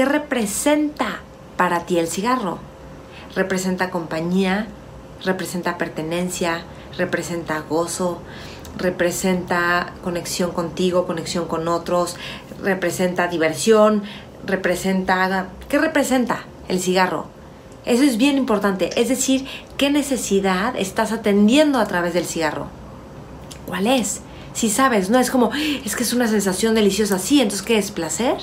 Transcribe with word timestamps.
¿qué 0.00 0.06
representa 0.06 1.20
para 1.58 1.80
ti 1.80 1.98
el 1.98 2.08
cigarro? 2.08 2.58
Representa 3.34 3.90
compañía, 3.90 4.66
representa 5.26 5.76
pertenencia, 5.76 6.62
representa 6.96 7.60
gozo, 7.68 8.22
representa 8.78 9.92
conexión 10.02 10.52
contigo, 10.52 11.06
conexión 11.06 11.46
con 11.48 11.68
otros, 11.68 12.16
representa 12.62 13.28
diversión, 13.28 14.02
representa... 14.46 15.48
¿Qué 15.68 15.76
representa 15.76 16.46
el 16.68 16.80
cigarro? 16.80 17.26
Eso 17.84 18.02
es 18.02 18.16
bien 18.16 18.38
importante. 18.38 18.98
Es 18.98 19.10
decir, 19.10 19.46
¿qué 19.76 19.90
necesidad 19.90 20.76
estás 20.76 21.12
atendiendo 21.12 21.78
a 21.78 21.86
través 21.86 22.14
del 22.14 22.24
cigarro? 22.24 22.68
¿Cuál 23.66 23.86
es? 23.86 24.22
Si 24.54 24.70
sabes, 24.70 25.10
no 25.10 25.18
es 25.18 25.30
como, 25.30 25.50
es 25.84 25.94
que 25.94 26.04
es 26.04 26.14
una 26.14 26.26
sensación 26.26 26.74
deliciosa. 26.74 27.18
Sí, 27.18 27.42
entonces, 27.42 27.66
¿qué 27.66 27.76
es? 27.76 27.90
¿Placer? 27.90 28.38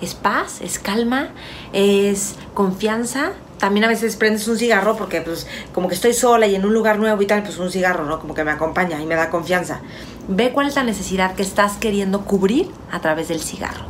¿Es 0.00 0.14
paz? 0.14 0.60
¿Es 0.60 0.78
calma? 0.78 1.28
¿Es 1.72 2.36
confianza? 2.54 3.32
También 3.58 3.84
a 3.84 3.88
veces 3.88 4.16
prendes 4.16 4.48
un 4.48 4.56
cigarro 4.56 4.96
porque 4.96 5.20
pues 5.20 5.46
como 5.74 5.88
que 5.88 5.94
estoy 5.94 6.14
sola 6.14 6.46
y 6.46 6.54
en 6.54 6.64
un 6.64 6.72
lugar 6.72 6.98
nuevo 6.98 7.20
y 7.20 7.26
tal, 7.26 7.42
pues 7.42 7.58
un 7.58 7.70
cigarro, 7.70 8.06
¿no? 8.06 8.18
Como 8.18 8.32
que 8.32 8.42
me 8.42 8.50
acompaña 8.50 9.00
y 9.00 9.06
me 9.06 9.14
da 9.14 9.28
confianza. 9.28 9.80
Ve 10.28 10.52
cuál 10.52 10.68
es 10.68 10.76
la 10.76 10.84
necesidad 10.84 11.34
que 11.34 11.42
estás 11.42 11.76
queriendo 11.76 12.24
cubrir 12.24 12.70
a 12.90 13.00
través 13.00 13.28
del 13.28 13.40
cigarro. 13.40 13.84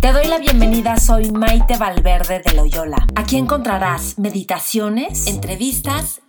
Te 0.00 0.12
doy 0.12 0.28
la 0.28 0.38
bienvenida, 0.38 0.96
soy 0.98 1.32
Maite 1.32 1.76
Valverde 1.76 2.40
de 2.44 2.52
Loyola. 2.52 3.06
Aquí 3.16 3.36
encontrarás 3.36 4.18
meditaciones, 4.18 5.26
entrevistas 5.26 6.20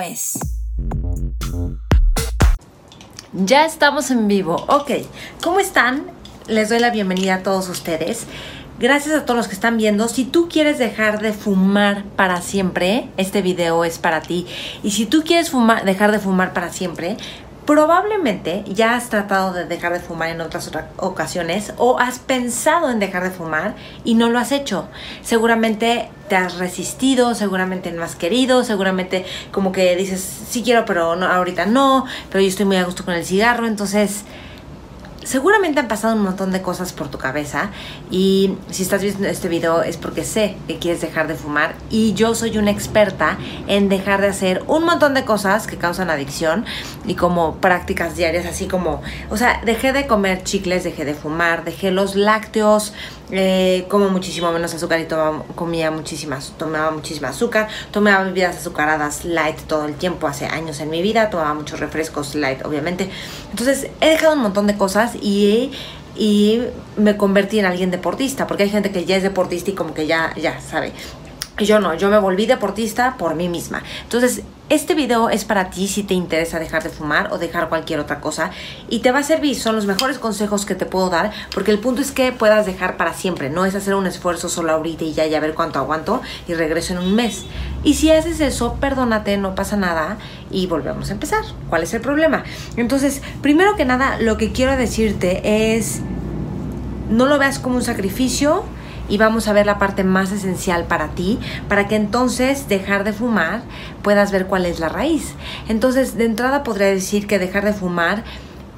es. 0.00 0.38
Ya 3.32 3.64
estamos 3.64 4.10
en 4.10 4.28
vivo. 4.28 4.64
Ok, 4.68 4.90
¿cómo 5.42 5.60
están? 5.60 6.04
Les 6.46 6.68
doy 6.68 6.78
la 6.78 6.90
bienvenida 6.90 7.36
a 7.36 7.42
todos 7.42 7.68
ustedes. 7.68 8.26
Gracias 8.78 9.14
a 9.14 9.24
todos 9.24 9.36
los 9.36 9.48
que 9.48 9.54
están 9.54 9.76
viendo. 9.76 10.08
Si 10.08 10.24
tú 10.24 10.48
quieres 10.48 10.78
dejar 10.78 11.20
de 11.20 11.32
fumar 11.32 12.04
para 12.16 12.42
siempre, 12.42 13.08
este 13.16 13.42
video 13.42 13.84
es 13.84 13.98
para 13.98 14.22
ti. 14.22 14.46
Y 14.82 14.92
si 14.92 15.06
tú 15.06 15.22
quieres 15.24 15.52
dejar 15.84 16.12
de 16.12 16.18
fumar 16.18 16.52
para 16.52 16.70
siempre, 16.70 17.16
Probablemente 17.66 18.64
ya 18.66 18.96
has 18.96 19.08
tratado 19.08 19.52
de 19.52 19.64
dejar 19.64 19.92
de 19.92 20.00
fumar 20.00 20.30
en 20.30 20.40
otras 20.40 20.70
ocasiones 20.96 21.72
o 21.76 21.98
has 21.98 22.18
pensado 22.18 22.90
en 22.90 22.98
dejar 22.98 23.22
de 23.22 23.30
fumar 23.30 23.76
y 24.04 24.14
no 24.14 24.30
lo 24.30 24.40
has 24.40 24.50
hecho. 24.50 24.88
Seguramente 25.22 26.10
te 26.28 26.34
has 26.34 26.58
resistido, 26.58 27.36
seguramente 27.36 27.92
no 27.92 28.02
has 28.02 28.16
querido, 28.16 28.64
seguramente 28.64 29.24
como 29.52 29.70
que 29.70 29.94
dices, 29.94 30.20
sí 30.20 30.62
quiero, 30.64 30.84
pero 30.84 31.14
no, 31.14 31.26
ahorita 31.26 31.66
no, 31.66 32.04
pero 32.30 32.42
yo 32.42 32.48
estoy 32.48 32.66
muy 32.66 32.76
a 32.76 32.84
gusto 32.84 33.04
con 33.04 33.14
el 33.14 33.24
cigarro, 33.24 33.66
entonces 33.66 34.24
seguramente 35.24 35.80
han 35.80 35.88
pasado 35.88 36.14
un 36.14 36.22
montón 36.22 36.52
de 36.52 36.62
cosas 36.62 36.92
por 36.92 37.08
tu 37.08 37.18
cabeza 37.18 37.70
y 38.10 38.56
si 38.70 38.82
estás 38.82 39.02
viendo 39.02 39.26
este 39.26 39.48
video 39.48 39.82
es 39.82 39.96
porque 39.96 40.24
sé 40.24 40.56
que 40.68 40.78
quieres 40.78 41.00
dejar 41.00 41.28
de 41.28 41.34
fumar 41.34 41.74
y 41.90 42.14
yo 42.14 42.34
soy 42.34 42.58
una 42.58 42.70
experta 42.70 43.38
en 43.66 43.88
dejar 43.88 44.20
de 44.20 44.28
hacer 44.28 44.62
un 44.66 44.84
montón 44.84 45.14
de 45.14 45.24
cosas 45.24 45.66
que 45.66 45.76
causan 45.76 46.10
adicción 46.10 46.64
y 47.06 47.14
como 47.14 47.56
prácticas 47.56 48.16
diarias 48.16 48.46
así 48.46 48.66
como, 48.66 49.02
o 49.30 49.36
sea, 49.36 49.60
dejé 49.64 49.92
de 49.92 50.06
comer 50.06 50.42
chicles, 50.42 50.84
dejé 50.84 51.04
de 51.04 51.14
fumar, 51.14 51.64
dejé 51.64 51.90
los 51.90 52.14
lácteos, 52.14 52.92
eh, 53.34 53.86
como 53.88 54.10
muchísimo 54.10 54.52
menos 54.52 54.74
azúcar 54.74 55.00
y 55.00 55.06
tomaba, 55.06 55.42
comía 55.54 55.90
muchísimas, 55.90 56.52
tomaba 56.58 56.90
muchísima 56.90 57.28
azúcar, 57.28 57.66
tomaba 57.90 58.24
bebidas 58.24 58.58
azucaradas 58.58 59.24
light 59.24 59.58
todo 59.62 59.86
el 59.86 59.94
tiempo, 59.94 60.26
hace 60.26 60.44
años 60.44 60.80
en 60.80 60.90
mi 60.90 61.00
vida, 61.00 61.30
tomaba 61.30 61.54
muchos 61.54 61.80
refrescos 61.80 62.34
light, 62.34 62.62
obviamente. 62.66 63.08
Entonces 63.50 63.88
he 64.02 64.10
dejado 64.10 64.34
un 64.34 64.42
montón 64.42 64.66
de 64.66 64.76
cosas 64.76 65.14
y, 65.14 65.72
y 66.14 66.62
me 66.98 67.16
convertí 67.16 67.58
en 67.58 67.64
alguien 67.64 67.90
deportista, 67.90 68.46
porque 68.46 68.64
hay 68.64 68.70
gente 68.70 68.92
que 68.92 69.06
ya 69.06 69.16
es 69.16 69.22
deportista 69.22 69.70
y 69.70 69.74
como 69.74 69.94
que 69.94 70.06
ya, 70.06 70.34
ya 70.36 70.60
sabe. 70.60 70.92
Yo 71.56 71.80
no, 71.80 71.94
yo 71.94 72.10
me 72.10 72.18
volví 72.18 72.44
deportista 72.44 73.16
por 73.16 73.34
mí 73.34 73.48
misma. 73.48 73.82
Entonces, 74.02 74.42
este 74.72 74.94
video 74.94 75.28
es 75.28 75.44
para 75.44 75.68
ti 75.68 75.86
si 75.86 76.02
te 76.02 76.14
interesa 76.14 76.58
dejar 76.58 76.82
de 76.82 76.88
fumar 76.88 77.30
o 77.30 77.36
dejar 77.36 77.68
cualquier 77.68 78.00
otra 78.00 78.20
cosa 78.20 78.52
y 78.88 79.00
te 79.00 79.12
va 79.12 79.18
a 79.18 79.22
servir, 79.22 79.54
son 79.54 79.76
los 79.76 79.84
mejores 79.84 80.18
consejos 80.18 80.64
que 80.64 80.74
te 80.74 80.86
puedo 80.86 81.10
dar 81.10 81.30
porque 81.52 81.70
el 81.72 81.78
punto 81.78 82.00
es 82.00 82.10
que 82.10 82.32
puedas 82.32 82.64
dejar 82.64 82.96
para 82.96 83.12
siempre, 83.12 83.50
no 83.50 83.66
es 83.66 83.74
hacer 83.74 83.94
un 83.94 84.06
esfuerzo 84.06 84.48
solo 84.48 84.72
ahorita 84.72 85.04
y 85.04 85.12
ya, 85.12 85.26
ya 85.26 85.40
ver 85.40 85.52
cuánto 85.52 85.78
aguanto 85.78 86.22
y 86.48 86.54
regreso 86.54 86.94
en 86.94 87.00
un 87.00 87.14
mes. 87.14 87.44
Y 87.84 87.94
si 87.94 88.10
haces 88.10 88.40
eso, 88.40 88.78
perdónate, 88.80 89.36
no 89.36 89.54
pasa 89.54 89.76
nada 89.76 90.16
y 90.50 90.66
volvemos 90.68 91.10
a 91.10 91.12
empezar. 91.12 91.44
¿Cuál 91.68 91.82
es 91.82 91.92
el 91.92 92.00
problema? 92.00 92.44
Entonces, 92.78 93.20
primero 93.42 93.76
que 93.76 93.84
nada, 93.84 94.18
lo 94.20 94.38
que 94.38 94.52
quiero 94.52 94.74
decirte 94.78 95.76
es, 95.76 96.00
no 97.10 97.26
lo 97.26 97.38
veas 97.38 97.58
como 97.58 97.76
un 97.76 97.82
sacrificio, 97.82 98.64
y 99.12 99.18
vamos 99.18 99.46
a 99.46 99.52
ver 99.52 99.66
la 99.66 99.78
parte 99.78 100.04
más 100.04 100.32
esencial 100.32 100.84
para 100.84 101.08
ti, 101.08 101.38
para 101.68 101.86
que 101.86 101.96
entonces 101.96 102.66
dejar 102.66 103.04
de 103.04 103.12
fumar 103.12 103.60
puedas 104.00 104.32
ver 104.32 104.46
cuál 104.46 104.64
es 104.64 104.80
la 104.80 104.88
raíz. 104.88 105.34
Entonces, 105.68 106.16
de 106.16 106.24
entrada 106.24 106.62
podría 106.62 106.86
decir 106.86 107.26
que 107.26 107.38
dejar 107.38 107.66
de 107.66 107.74
fumar 107.74 108.24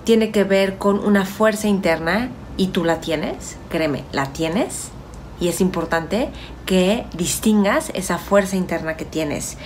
tiene 0.03 0.33
que 0.33 0.43
ver 0.43 0.77
con 0.77 0.99
una 0.99 1.25
fuerza 1.25 1.69
interna 1.69 2.31
y 2.57 2.67
tú 2.67 2.83
la 2.83 3.01
tienes, 3.01 3.59
créeme, 3.69 4.03
la 4.11 4.33
tienes. 4.33 4.89
Y 5.39 5.47
es 5.47 5.61
importante 5.61 6.31
que 6.67 7.07
distingas 7.17 7.93
esa 7.95 8.19
fuerza 8.19 8.57
interna 8.57 8.97
que 8.97 9.05
tienes 9.05 9.57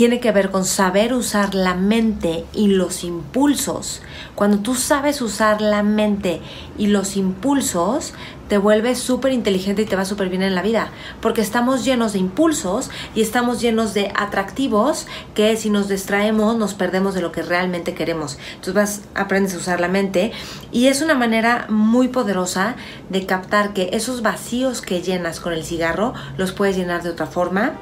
tiene 0.00 0.18
que 0.18 0.32
ver 0.32 0.50
con 0.50 0.64
saber 0.64 1.12
usar 1.12 1.54
la 1.54 1.74
mente 1.74 2.46
y 2.54 2.68
los 2.68 3.04
impulsos. 3.04 4.00
Cuando 4.34 4.60
tú 4.60 4.74
sabes 4.74 5.20
usar 5.20 5.60
la 5.60 5.82
mente 5.82 6.40
y 6.78 6.86
los 6.86 7.18
impulsos, 7.18 8.14
te 8.50 8.58
vuelves 8.58 8.98
súper 8.98 9.32
inteligente 9.32 9.82
y 9.82 9.84
te 9.84 9.94
va 9.94 10.04
súper 10.04 10.28
bien 10.28 10.42
en 10.42 10.56
la 10.56 10.60
vida. 10.60 10.90
Porque 11.22 11.40
estamos 11.40 11.84
llenos 11.84 12.14
de 12.14 12.18
impulsos 12.18 12.90
y 13.14 13.22
estamos 13.22 13.60
llenos 13.60 13.94
de 13.94 14.12
atractivos 14.16 15.06
que 15.34 15.56
si 15.56 15.70
nos 15.70 15.88
distraemos 15.88 16.56
nos 16.56 16.74
perdemos 16.74 17.14
de 17.14 17.22
lo 17.22 17.30
que 17.30 17.42
realmente 17.42 17.94
queremos. 17.94 18.38
Entonces 18.56 18.74
vas, 18.74 19.02
aprendes 19.14 19.54
a 19.54 19.58
usar 19.58 19.80
la 19.80 19.86
mente 19.86 20.32
y 20.72 20.88
es 20.88 21.00
una 21.00 21.14
manera 21.14 21.66
muy 21.68 22.08
poderosa 22.08 22.74
de 23.08 23.24
captar 23.24 23.72
que 23.72 23.90
esos 23.92 24.20
vacíos 24.20 24.80
que 24.82 25.00
llenas 25.00 25.38
con 25.38 25.52
el 25.52 25.64
cigarro 25.64 26.12
los 26.36 26.50
puedes 26.50 26.76
llenar 26.76 27.04
de 27.04 27.10
otra 27.10 27.26
forma 27.26 27.78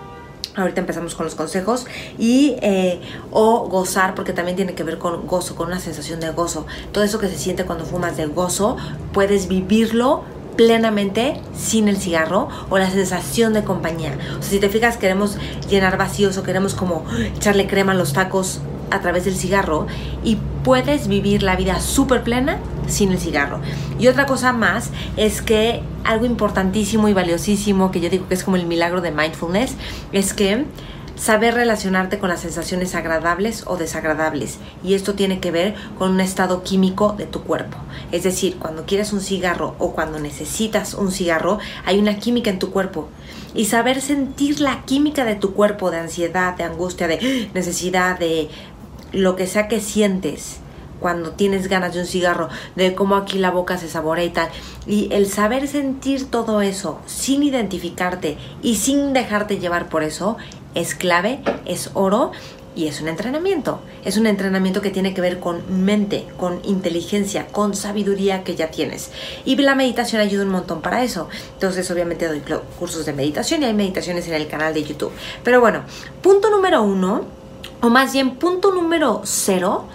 Ahorita 0.59 0.81
empezamos 0.81 1.15
con 1.15 1.25
los 1.25 1.37
consejos 1.37 1.87
y 2.19 2.57
eh, 2.63 3.01
o 3.31 3.69
gozar 3.69 4.17
porque 4.17 4.33
también 4.33 4.57
tiene 4.57 4.75
que 4.75 4.83
ver 4.83 4.99
con 4.99 5.25
gozo, 5.25 5.55
con 5.55 5.69
una 5.69 5.79
sensación 5.79 6.19
de 6.19 6.31
gozo. 6.31 6.67
Todo 6.91 7.05
eso 7.05 7.21
que 7.21 7.29
se 7.29 7.39
siente 7.39 7.65
cuando 7.65 7.85
fumas 7.85 8.17
de 8.17 8.27
gozo, 8.27 8.77
puedes 9.13 9.47
vivirlo 9.47 10.25
plenamente 10.59 11.41
sin 11.57 11.87
el 11.87 11.99
cigarro 11.99 12.49
o 12.69 12.79
la 12.79 12.91
sensación 12.91 13.53
de 13.53 13.63
compañía. 13.63 14.19
O 14.41 14.43
sea, 14.43 14.51
si 14.51 14.59
te 14.59 14.69
fijas, 14.69 14.97
queremos 14.97 15.39
llenar 15.71 15.97
vacíos 15.97 16.37
o 16.37 16.43
queremos 16.43 16.75
como 16.75 17.05
echarle 17.37 17.69
crema 17.69 17.93
a 17.93 17.95
los 17.95 18.13
tacos 18.13 18.61
a 18.91 19.01
través 19.01 19.25
del 19.25 19.37
cigarro 19.37 19.87
y 20.25 20.37
puedes 20.65 21.07
vivir 21.07 21.45
la 21.45 21.55
vida 21.55 21.79
súper 21.79 22.25
plena 22.25 22.59
sin 22.89 23.13
el 23.13 23.19
cigarro. 23.19 23.61
Y 24.01 24.09
otra 24.09 24.27
cosa 24.27 24.53
más 24.53 24.91
es 25.17 25.43
que 25.43 25.81
algo 26.03 26.27
importantísimo 26.27 27.07
y 27.07 27.13
valiosísimo 27.13 27.93
que 27.93 28.01
yo 28.01 28.11
digo 28.11 28.27
que 28.27 28.35
es 28.35 28.43
como 28.43 28.57
el 28.57 28.67
milagro 28.67 29.01
de 29.01 29.13
mindfulness 29.13 29.77
es 30.11 30.35
que 30.35 30.65
saber 31.19 31.55
relacionarte 31.55 32.19
con 32.19 32.29
las 32.29 32.41
sensaciones 32.41 32.95
agradables 32.95 33.65
o 33.67 33.77
desagradables. 33.77 34.59
Y 34.83 34.95
esto 34.95 35.15
tiene 35.15 35.41
que 35.41 35.51
ver 35.51 35.75
con 35.99 36.13
un 36.13 36.21
estado 36.21 36.63
químico 36.63 37.15
de 37.19 37.27
tu 37.27 37.43
cuerpo. 37.43 37.77
Es 38.13 38.23
decir, 38.23 38.57
cuando 38.59 38.87
quieres 38.87 39.13
un 39.13 39.21
cigarro 39.21 39.75
o 39.79 39.93
cuando 39.93 40.19
necesitas 40.19 40.95
un 40.95 41.11
cigarro, 41.11 41.59
hay 41.85 41.99
una 41.99 42.19
química 42.19 42.51
en 42.51 42.59
tu 42.59 42.71
cuerpo. 42.71 43.09
Y 43.55 43.67
saber 43.67 44.01
sentir 44.01 44.61
la 44.61 44.85
química 44.85 45.25
de 45.25 45.35
tu 45.35 45.55
cuerpo, 45.55 45.91
de 45.91 45.99
ansiedad, 45.99 46.57
de 46.57 46.65
angustia, 46.65 47.09
de 47.09 47.51
necesidad, 47.55 48.19
de 48.19 48.49
lo 49.13 49.37
que 49.37 49.47
sea 49.47 49.69
que 49.69 49.81
sientes 49.81 50.61
cuando 51.01 51.31
tienes 51.33 51.69
ganas 51.69 51.95
de 51.95 52.01
un 52.01 52.07
cigarro, 52.07 52.49
de 52.77 52.95
cómo 52.95 53.17
aquí 53.17 53.39
la 53.39 53.51
boca 53.51 53.79
se 53.79 53.89
saborea 53.89 54.25
y 54.25 54.31
tal. 54.31 54.49
Y 54.87 55.09
el 55.13 55.29
saber 55.29 55.69
sentir 55.69 56.31
todo 56.31 56.63
eso 56.63 57.01
sin 57.07 57.43
identificarte 57.43 58.37
y 58.63 58.77
sin 58.77 59.13
dejarte 59.13 59.59
llevar 59.59 59.89
por 59.89 60.03
eso 60.03 60.37
es 60.75 60.95
clave, 60.95 61.41
es 61.65 61.91
oro 61.95 62.33
y 62.79 62.87
es 62.87 63.01
un 63.01 63.09
entrenamiento. 63.09 63.81
Es 64.05 64.17
un 64.17 64.29
entrenamiento 64.29 64.81
que 64.81 64.91
tiene 64.91 65.13
que 65.13 65.21
ver 65.21 65.41
con 65.41 65.85
mente, 65.85 66.29
con 66.37 66.61
inteligencia, 66.63 67.49
con 67.49 67.75
sabiduría 67.75 68.45
que 68.45 68.55
ya 68.55 68.71
tienes. 68.71 69.11
Y 69.45 69.57
la 69.57 69.75
meditación 69.75 70.23
ayuda 70.23 70.45
un 70.45 70.51
montón 70.51 70.81
para 70.81 71.03
eso. 71.03 71.29
Entonces, 71.55 71.91
obviamente 71.91 72.29
doy 72.29 72.41
cursos 72.79 73.05
de 73.05 73.13
meditación 73.13 73.63
y 73.63 73.67
hay 73.67 73.75
meditaciones 73.75 74.29
en 74.29 74.35
el 74.35 74.47
canal 74.47 74.75
de 74.75 74.85
YouTube. 74.85 75.11
Pero 75.43 75.61
bueno, 75.61 75.83
punto 76.23 76.51
número 76.51 76.85
uno, 76.85 77.25
o 77.81 77.89
más 77.89 78.13
bien 78.13 78.37
punto 78.37 78.73
número 78.73 79.23
cero, 79.25 79.87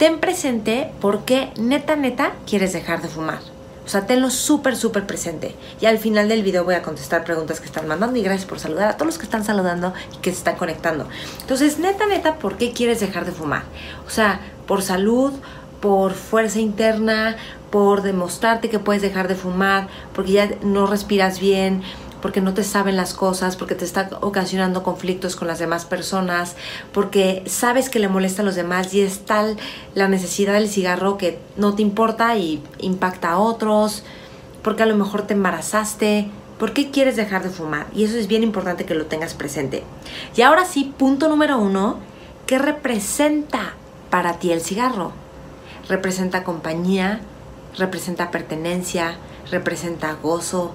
ten 0.00 0.18
presente 0.18 0.90
por 0.98 1.26
qué 1.26 1.52
neta, 1.58 1.94
neta 1.94 2.32
quieres 2.46 2.72
dejar 2.72 3.02
de 3.02 3.08
fumar. 3.08 3.40
O 3.84 3.88
sea, 3.90 4.06
tenlo 4.06 4.30
súper, 4.30 4.74
súper 4.74 5.06
presente. 5.06 5.54
Y 5.78 5.84
al 5.84 5.98
final 5.98 6.26
del 6.26 6.42
video 6.42 6.64
voy 6.64 6.74
a 6.74 6.80
contestar 6.80 7.22
preguntas 7.22 7.60
que 7.60 7.66
están 7.66 7.86
mandando 7.86 8.18
y 8.18 8.22
gracias 8.22 8.48
por 8.48 8.58
saludar 8.58 8.88
a 8.88 8.94
todos 8.94 9.08
los 9.08 9.18
que 9.18 9.24
están 9.24 9.44
saludando 9.44 9.92
y 10.14 10.16
que 10.22 10.30
se 10.30 10.38
están 10.38 10.56
conectando. 10.56 11.06
Entonces, 11.42 11.78
neta, 11.78 12.06
neta, 12.06 12.36
¿por 12.36 12.56
qué 12.56 12.72
quieres 12.72 12.98
dejar 13.00 13.26
de 13.26 13.32
fumar? 13.32 13.64
O 14.06 14.10
sea, 14.10 14.40
por 14.66 14.80
salud, 14.80 15.34
por 15.82 16.14
fuerza 16.14 16.60
interna, 16.60 17.36
por 17.70 18.00
demostrarte 18.00 18.70
que 18.70 18.78
puedes 18.78 19.02
dejar 19.02 19.28
de 19.28 19.34
fumar, 19.34 19.88
porque 20.14 20.32
ya 20.32 20.50
no 20.62 20.86
respiras 20.86 21.40
bien, 21.40 21.82
porque 22.20 22.40
no 22.40 22.54
te 22.54 22.64
saben 22.64 22.96
las 22.96 23.14
cosas, 23.14 23.56
porque 23.56 23.74
te 23.74 23.84
está 23.84 24.10
ocasionando 24.20 24.82
conflictos 24.82 25.36
con 25.36 25.48
las 25.48 25.58
demás 25.58 25.84
personas, 25.84 26.56
porque 26.92 27.42
sabes 27.46 27.90
que 27.90 27.98
le 27.98 28.08
molesta 28.08 28.42
a 28.42 28.44
los 28.44 28.54
demás 28.54 28.92
y 28.94 29.00
es 29.00 29.20
tal 29.24 29.56
la 29.94 30.08
necesidad 30.08 30.54
del 30.54 30.68
cigarro 30.68 31.18
que 31.18 31.38
no 31.56 31.74
te 31.74 31.82
importa 31.82 32.36
y 32.36 32.62
impacta 32.78 33.32
a 33.32 33.38
otros, 33.38 34.04
porque 34.62 34.82
a 34.82 34.86
lo 34.86 34.96
mejor 34.96 35.22
te 35.22 35.34
embarazaste. 35.34 36.30
¿Por 36.58 36.74
qué 36.74 36.90
quieres 36.90 37.16
dejar 37.16 37.42
de 37.42 37.48
fumar? 37.48 37.86
Y 37.94 38.04
eso 38.04 38.18
es 38.18 38.26
bien 38.26 38.42
importante 38.42 38.84
que 38.84 38.94
lo 38.94 39.06
tengas 39.06 39.32
presente. 39.32 39.82
Y 40.36 40.42
ahora 40.42 40.66
sí, 40.66 40.92
punto 40.98 41.28
número 41.28 41.56
uno, 41.58 41.98
¿qué 42.46 42.58
representa 42.58 43.74
para 44.10 44.34
ti 44.34 44.52
el 44.52 44.60
cigarro? 44.60 45.12
Representa 45.88 46.44
compañía, 46.44 47.20
representa 47.78 48.30
pertenencia, 48.30 49.16
representa 49.50 50.12
gozo, 50.22 50.74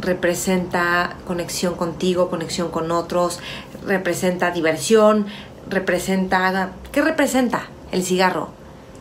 representa 0.00 1.16
conexión 1.26 1.74
contigo, 1.74 2.30
conexión 2.30 2.70
con 2.70 2.90
otros, 2.90 3.40
representa 3.86 4.50
diversión, 4.50 5.26
representa... 5.68 6.70
¿Qué 6.92 7.02
representa 7.02 7.68
el 7.92 8.02
cigarro? 8.02 8.50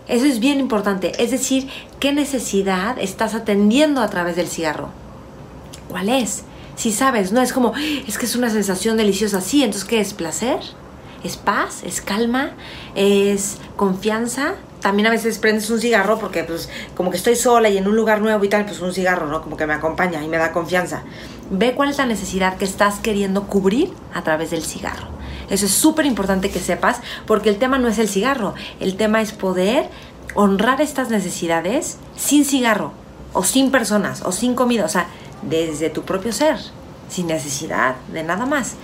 Eso 0.07 0.25
es 0.25 0.39
bien 0.39 0.59
importante. 0.59 1.11
Es 1.23 1.31
decir, 1.31 1.69
¿qué 1.99 2.13
necesidad 2.13 2.97
estás 2.99 3.35
atendiendo 3.35 4.01
a 4.01 4.09
través 4.09 4.35
del 4.35 4.47
cigarro? 4.47 4.89
¿Cuál 5.87 6.09
es? 6.09 6.43
Si 6.75 6.91
sabes, 6.91 7.31
no 7.31 7.41
es 7.41 7.53
como, 7.53 7.73
es 8.07 8.17
que 8.17 8.25
es 8.25 8.35
una 8.35 8.49
sensación 8.49 8.97
deliciosa. 8.97 9.41
Sí, 9.41 9.63
entonces, 9.63 9.87
¿qué 9.87 9.99
es? 9.99 10.13
¿Placer? 10.13 10.59
¿Es 11.23 11.37
paz? 11.37 11.83
¿Es 11.83 12.01
calma? 12.01 12.51
¿Es 12.95 13.57
confianza? 13.75 14.55
También 14.81 15.07
a 15.07 15.11
veces 15.11 15.37
prendes 15.39 15.69
un 15.69 15.79
cigarro 15.79 16.19
porque 16.19 16.43
pues 16.43 16.69
como 16.95 17.11
que 17.11 17.17
estoy 17.17 17.35
sola 17.35 17.69
y 17.69 17.77
en 17.77 17.87
un 17.87 17.95
lugar 17.95 18.21
nuevo 18.21 18.43
y 18.43 18.49
tal, 18.49 18.65
pues 18.65 18.79
un 18.79 18.93
cigarro, 18.93 19.27
¿no? 19.27 19.41
Como 19.41 19.57
que 19.57 19.65
me 19.65 19.73
acompaña 19.73 20.23
y 20.23 20.27
me 20.27 20.37
da 20.37 20.51
confianza. 20.51 21.03
Ve 21.49 21.73
cuál 21.73 21.89
es 21.89 21.97
la 21.97 22.05
necesidad 22.05 22.57
que 22.57 22.65
estás 22.65 22.99
queriendo 22.99 23.47
cubrir 23.47 23.91
a 24.13 24.23
través 24.23 24.51
del 24.51 24.63
cigarro. 24.63 25.07
Eso 25.49 25.65
es 25.65 25.71
súper 25.71 26.05
importante 26.05 26.49
que 26.49 26.59
sepas 26.59 27.01
porque 27.25 27.49
el 27.49 27.57
tema 27.57 27.77
no 27.77 27.87
es 27.87 27.97
el 27.97 28.07
cigarro, 28.07 28.53
el 28.79 28.95
tema 28.95 29.21
es 29.21 29.31
poder 29.31 29.89
honrar 30.35 30.79
estas 30.79 31.09
necesidades 31.09 31.97
sin 32.15 32.45
cigarro 32.45 32.93
o 33.33 33.43
sin 33.43 33.71
personas 33.71 34.21
o 34.23 34.31
sin 34.31 34.53
comida, 34.53 34.85
o 34.85 34.89
sea, 34.89 35.07
desde 35.41 35.89
tu 35.89 36.03
propio 36.03 36.31
ser, 36.31 36.57
sin 37.09 37.27
necesidad 37.27 37.95
de 38.13 38.23
nada 38.23 38.45
más. 38.45 38.75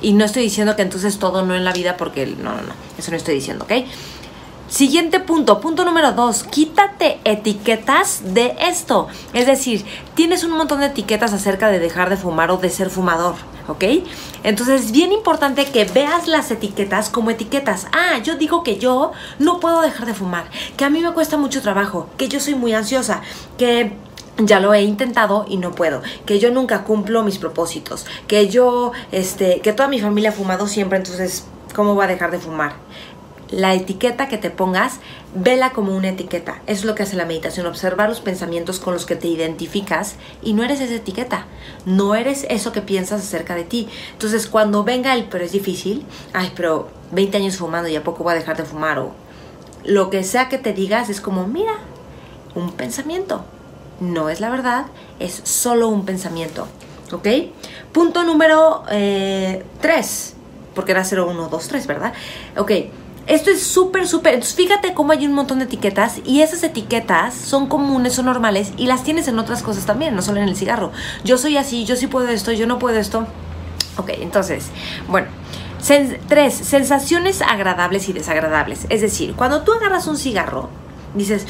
Y 0.00 0.12
no 0.12 0.24
estoy 0.24 0.42
diciendo 0.42 0.76
que 0.76 0.82
entonces 0.82 1.18
todo 1.18 1.44
no 1.44 1.54
en 1.54 1.64
la 1.64 1.72
vida 1.72 1.96
porque 1.96 2.26
no, 2.26 2.52
no, 2.52 2.62
no, 2.62 2.74
eso 2.98 3.10
no 3.10 3.16
estoy 3.16 3.34
diciendo, 3.34 3.64
¿ok? 3.64 3.72
Siguiente 4.68 5.20
punto, 5.20 5.60
punto 5.60 5.84
número 5.84 6.12
dos, 6.12 6.42
quítate 6.42 7.20
etiquetas 7.24 8.34
de 8.34 8.56
esto. 8.58 9.08
Es 9.34 9.46
decir, 9.46 9.84
tienes 10.14 10.42
un 10.42 10.52
montón 10.52 10.80
de 10.80 10.86
etiquetas 10.86 11.34
acerca 11.34 11.68
de 11.68 11.78
dejar 11.78 12.08
de 12.08 12.16
fumar 12.16 12.50
o 12.50 12.56
de 12.56 12.70
ser 12.70 12.88
fumador, 12.88 13.34
¿ok? 13.68 13.84
Entonces 14.42 14.86
es 14.86 14.90
bien 14.90 15.12
importante 15.12 15.66
que 15.66 15.84
veas 15.84 16.28
las 16.28 16.50
etiquetas 16.50 17.10
como 17.10 17.30
etiquetas. 17.30 17.88
Ah, 17.92 18.18
yo 18.24 18.36
digo 18.36 18.64
que 18.64 18.78
yo 18.78 19.12
no 19.38 19.60
puedo 19.60 19.82
dejar 19.82 20.06
de 20.06 20.14
fumar, 20.14 20.46
que 20.78 20.84
a 20.86 20.90
mí 20.90 21.00
me 21.00 21.12
cuesta 21.12 21.36
mucho 21.36 21.60
trabajo, 21.60 22.08
que 22.16 22.28
yo 22.28 22.40
soy 22.40 22.54
muy 22.54 22.72
ansiosa, 22.72 23.20
que 23.58 23.92
ya 24.38 24.60
lo 24.60 24.72
he 24.72 24.82
intentado 24.82 25.44
y 25.46 25.58
no 25.58 25.72
puedo, 25.72 26.02
que 26.24 26.40
yo 26.40 26.50
nunca 26.50 26.84
cumplo 26.84 27.22
mis 27.22 27.38
propósitos, 27.38 28.06
que 28.26 28.48
yo, 28.48 28.92
este, 29.12 29.60
que 29.60 29.74
toda 29.74 29.88
mi 29.88 30.00
familia 30.00 30.30
ha 30.30 30.32
fumado 30.32 30.66
siempre, 30.66 30.96
entonces, 30.96 31.44
¿cómo 31.76 31.94
voy 31.94 32.06
a 32.06 32.08
dejar 32.08 32.30
de 32.30 32.38
fumar? 32.38 32.72
La 33.54 33.74
etiqueta 33.74 34.26
que 34.26 34.36
te 34.36 34.50
pongas, 34.50 34.98
vela 35.32 35.70
como 35.70 35.94
una 35.94 36.08
etiqueta. 36.08 36.60
Es 36.66 36.84
lo 36.84 36.94
que 36.94 37.04
hace 37.04 37.14
la 37.14 37.24
meditación, 37.24 37.66
observar 37.66 38.08
los 38.08 38.20
pensamientos 38.20 38.80
con 38.80 38.94
los 38.94 39.06
que 39.06 39.14
te 39.14 39.28
identificas 39.28 40.16
y 40.42 40.54
no 40.54 40.64
eres 40.64 40.80
esa 40.80 40.94
etiqueta, 40.94 41.46
no 41.86 42.16
eres 42.16 42.46
eso 42.50 42.72
que 42.72 42.82
piensas 42.82 43.22
acerca 43.22 43.54
de 43.54 43.62
ti. 43.62 43.88
Entonces 44.12 44.48
cuando 44.48 44.82
venga 44.82 45.14
el, 45.14 45.26
pero 45.26 45.44
es 45.44 45.52
difícil, 45.52 46.04
ay, 46.32 46.52
pero 46.56 46.88
20 47.12 47.36
años 47.36 47.56
fumando 47.56 47.88
y 47.88 47.94
a 47.94 48.02
poco 48.02 48.24
voy 48.24 48.32
a 48.32 48.36
dejar 48.36 48.56
de 48.56 48.64
fumar 48.64 48.98
o 48.98 49.12
lo 49.84 50.10
que 50.10 50.24
sea 50.24 50.48
que 50.48 50.58
te 50.58 50.72
digas 50.72 51.08
es 51.08 51.20
como, 51.20 51.46
mira, 51.46 51.74
un 52.56 52.72
pensamiento. 52.72 53.44
No 54.00 54.30
es 54.30 54.40
la 54.40 54.50
verdad, 54.50 54.86
es 55.20 55.42
solo 55.44 55.88
un 55.88 56.04
pensamiento. 56.04 56.66
¿Ok? 57.12 57.28
Punto 57.92 58.24
número 58.24 58.82
3, 58.88 58.90
eh, 58.90 59.64
porque 60.74 60.90
era 60.90 61.04
0, 61.04 61.28
1, 61.30 61.48
2, 61.48 61.68
3, 61.68 61.86
¿verdad? 61.86 62.14
Ok 62.56 62.72
esto 63.26 63.50
es 63.50 63.62
súper, 63.62 64.06
súper. 64.06 64.34
Entonces, 64.34 64.56
fíjate 64.56 64.94
cómo 64.94 65.12
hay 65.12 65.26
un 65.26 65.32
montón 65.32 65.58
de 65.58 65.64
etiquetas 65.64 66.20
y 66.24 66.42
esas 66.42 66.62
etiquetas 66.62 67.34
son 67.34 67.66
comunes, 67.68 68.14
son 68.14 68.26
normales 68.26 68.72
y 68.76 68.86
las 68.86 69.02
tienes 69.04 69.28
en 69.28 69.38
otras 69.38 69.62
cosas 69.62 69.86
también, 69.86 70.14
no 70.14 70.22
solo 70.22 70.40
en 70.40 70.48
el 70.48 70.56
cigarro. 70.56 70.92
Yo 71.24 71.38
soy 71.38 71.56
así, 71.56 71.84
yo 71.84 71.96
sí 71.96 72.06
puedo 72.06 72.28
esto, 72.28 72.52
yo 72.52 72.66
no 72.66 72.78
puedo 72.78 72.98
esto. 72.98 73.26
Ok, 73.96 74.10
entonces, 74.20 74.66
bueno. 75.08 75.28
tres, 76.28 76.54
sensaciones 76.54 77.42
agradables 77.42 78.08
y 78.08 78.12
desagradables. 78.12 78.86
Es 78.88 79.00
decir, 79.00 79.34
cuando 79.34 79.62
tú 79.62 79.72
agarras 79.72 80.06
un 80.06 80.16
cigarro, 80.16 80.68
dices, 81.14 81.46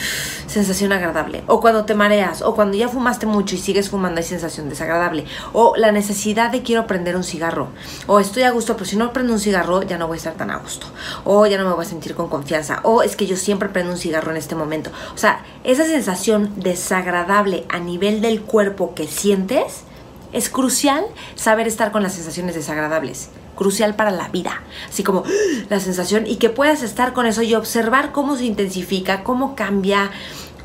sensación 0.47 0.93
agradable. 0.93 1.43
O 1.47 1.61
cuando 1.61 1.85
te 1.85 1.95
mareas, 1.95 2.43
o 2.43 2.55
cuando 2.55 2.77
ya 2.77 2.89
fumaste 2.89 3.27
mucho 3.27 3.55
y 3.55 3.59
sigues 3.59 3.91
fumando, 3.91 4.19
hay 4.19 4.27
sensación 4.27 4.69
desagradable. 4.69 5.25
O 5.53 5.75
la 5.77 5.93
necesidad 5.93 6.51
de 6.51 6.63
quiero 6.63 6.87
prender 6.87 7.17
un 7.17 7.25
cigarro. 7.25 7.69
O 8.07 8.21
estoy 8.21 8.45
a 8.45 8.51
gusto, 8.51 8.75
pero 8.75 8.87
si 8.87 8.97
no 8.97 9.13
prendo 9.13 9.33
un 9.33 9.41
cigarro, 9.41 9.83
ya 9.83 9.99
no 9.99 10.07
voy 10.07 10.17
a 10.17 10.19
estar 10.19 10.35
tan 10.35 10.51
a 10.51 10.59
gusto. 10.59 10.87
O 11.25 11.47
ya 11.47 11.59
no 11.59 11.65
me 11.65 11.75
voy 11.75 11.85
a 11.85 11.89
sentir 11.89 12.15
con 12.15 12.29
confianza. 12.29 12.81
O 12.83 13.03
es 13.03 13.17
que 13.17 13.27
yo 13.27 13.37
siempre 13.37 13.69
prendo 13.69 13.93
un 13.93 13.99
cigarro 13.99 14.31
en 14.31 14.37
este 14.37 14.55
momento. 14.55 14.91
O 15.15 15.19
sea, 15.19 15.45
esa 15.65 15.85
sensación 15.85 16.53
desagradable 16.57 17.65
a 17.69 17.79
nivel 17.79 18.21
del 18.21 18.43
cuerpo 18.43 18.95
que 18.95 19.07
sientes, 19.07 19.85
es 20.35 20.49
crucial 20.51 21.05
saber 21.35 21.67
estar 21.67 21.93
con 21.93 22.03
las 22.03 22.15
sensaciones 22.15 22.55
desagradables 22.55 23.31
crucial 23.55 23.95
para 23.95 24.11
la 24.11 24.29
vida. 24.29 24.63
Así 24.89 25.03
como 25.03 25.23
la 25.71 25.81
sensación 25.81 26.27
y 26.27 26.37
que 26.37 26.51
puedas 26.51 26.83
estar 26.83 27.13
con 27.13 27.27
eso 27.27 27.43
y 27.43 27.55
observar 27.55 28.13
cómo 28.13 28.37
se 28.37 28.45
intensifica, 28.45 29.23
cómo 29.23 29.55
cambia, 29.55 30.11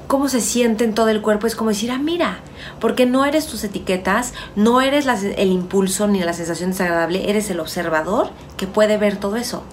cómo 0.08 0.28
se 0.28 0.42
siente 0.42 0.84
en 0.84 0.96
todo 0.96 1.10
el 1.10 1.22
cuerpo. 1.22 1.48
Es 1.48 1.56
como 1.56 1.70
decir, 1.70 1.92
ah, 1.92 2.00
mira, 2.00 2.40
porque 2.80 3.06
no 3.06 3.26
eres 3.26 3.48
tus 3.48 3.64
etiquetas, 3.64 4.34
no 4.56 4.82
eres 4.82 5.06
el 5.06 5.52
impulso 5.52 6.08
ni 6.08 6.20
la 6.20 6.34
sensación 6.34 6.72
desagradable, 6.72 7.30
eres 7.30 7.50
el 7.52 7.60
observador 7.60 8.32
que 8.58 8.68
puede 8.68 8.98
ver 8.98 9.18
todo 9.18 9.36
eso. 9.38 9.64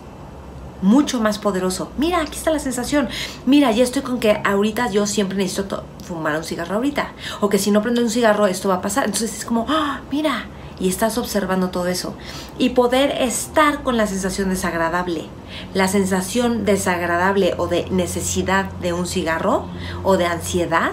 Mucho 0.83 1.21
más 1.21 1.39
poderoso. 1.39 1.91
Mira, 1.97 2.21
aquí 2.21 2.37
está 2.37 2.51
la 2.51 2.59
sensación. 2.59 3.09
Mira, 3.47 3.73
ya 3.73 3.83
estoy 3.83 4.03
con 4.03 4.21
que 4.21 4.41
ahorita 4.45 4.91
yo 4.91 5.07
siempre 5.07 5.39
necesito 5.39 5.85
fumar 6.07 6.37
un 6.37 6.45
cigarro 6.45 6.77
ahorita. 6.77 7.13
O 7.41 7.49
que 7.49 7.59
si 7.59 7.71
no 7.71 7.83
prendo 7.83 8.03
un 8.03 8.11
cigarro, 8.11 8.47
esto 8.47 8.69
va 8.69 8.77
a 8.77 8.83
pasar. 8.83 9.07
Entonces 9.07 9.39
es 9.39 9.45
como, 9.45 9.67
ah, 9.69 10.01
mira, 10.11 10.47
y 10.79 10.89
estás 10.89 11.19
observando 11.19 11.71
todo 11.71 11.87
eso. 11.89 12.15
Y 12.59 12.71
poder 12.71 13.11
estar 13.23 13.83
con 13.83 13.97
la 13.97 14.07
sensación 14.07 14.51
desagradable. 14.51 15.27
La 15.75 15.89
sensación 15.89 16.65
desagradable 16.65 17.55
o 17.57 17.67
de 17.67 17.89
necesidad 17.91 18.67
de 18.83 18.93
un 18.93 19.07
cigarro 19.07 19.67
o 20.03 20.17
de 20.17 20.27
ansiedad 20.27 20.93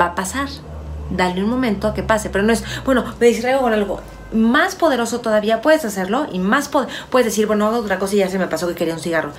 va 0.00 0.06
a 0.06 0.14
pasar. 0.14 0.48
Dale 1.10 1.42
un 1.42 1.50
momento 1.50 1.88
a 1.88 1.94
que 1.94 2.02
pase, 2.02 2.30
pero 2.30 2.44
no 2.44 2.52
es, 2.52 2.64
bueno, 2.84 3.04
me 3.20 3.26
distraigo 3.26 3.60
con 3.60 3.72
algo 3.72 4.00
más 4.32 4.74
poderoso 4.74 5.20
todavía, 5.20 5.60
puedes 5.60 5.84
hacerlo 5.84 6.26
y 6.32 6.38
más 6.38 6.68
puedes 6.68 7.26
decir, 7.26 7.46
bueno, 7.46 7.68
otra 7.68 7.98
cosa 7.98 8.14
y 8.14 8.18
ya 8.18 8.28
se 8.28 8.38
me 8.38 8.46
pasó 8.46 8.68
que 8.68 8.74
quería 8.74 8.94
un 8.94 9.00
cigarro. 9.00 9.32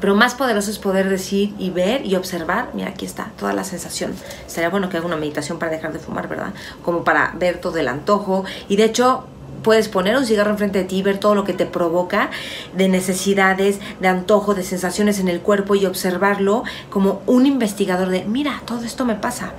Pero 0.00 0.14
más 0.14 0.34
poderoso 0.34 0.70
es 0.70 0.78
poder 0.78 1.08
decir 1.08 1.54
y 1.58 1.70
ver 1.70 2.04
y 2.04 2.16
observar, 2.16 2.70
mira, 2.74 2.90
aquí 2.90 3.06
está 3.06 3.30
toda 3.38 3.52
la 3.52 3.64
sensación. 3.64 4.14
Sería 4.46 4.68
bueno 4.68 4.90
que 4.90 4.98
haga 4.98 5.06
una 5.06 5.16
meditación 5.16 5.58
para 5.58 5.72
dejar 5.72 5.92
de 5.92 5.98
fumar, 5.98 6.28
¿verdad? 6.28 6.52
Como 6.84 7.02
para 7.02 7.32
ver 7.38 7.60
todo 7.60 7.78
el 7.78 7.88
antojo. 7.88 8.44
Y 8.68 8.76
de 8.76 8.84
hecho, 8.84 9.24
puedes 9.62 9.88
poner 9.88 10.16
un 10.16 10.26
cigarro 10.26 10.50
enfrente 10.50 10.80
de 10.80 10.84
ti, 10.84 11.02
ver 11.02 11.18
todo 11.18 11.34
lo 11.34 11.44
que 11.44 11.54
te 11.54 11.64
provoca 11.64 12.30
de 12.76 12.88
necesidades, 12.88 13.80
de 14.00 14.08
antojo, 14.08 14.54
de 14.54 14.62
sensaciones 14.62 15.18
en 15.18 15.28
el 15.28 15.40
cuerpo 15.40 15.74
y 15.74 15.86
observarlo 15.86 16.62
como 16.90 17.22
un 17.26 17.46
investigador 17.46 18.10
de, 18.10 18.24
mira, 18.24 18.62
todo 18.66 18.84
esto 18.84 19.06
me 19.06 19.14
pasa. 19.14 19.54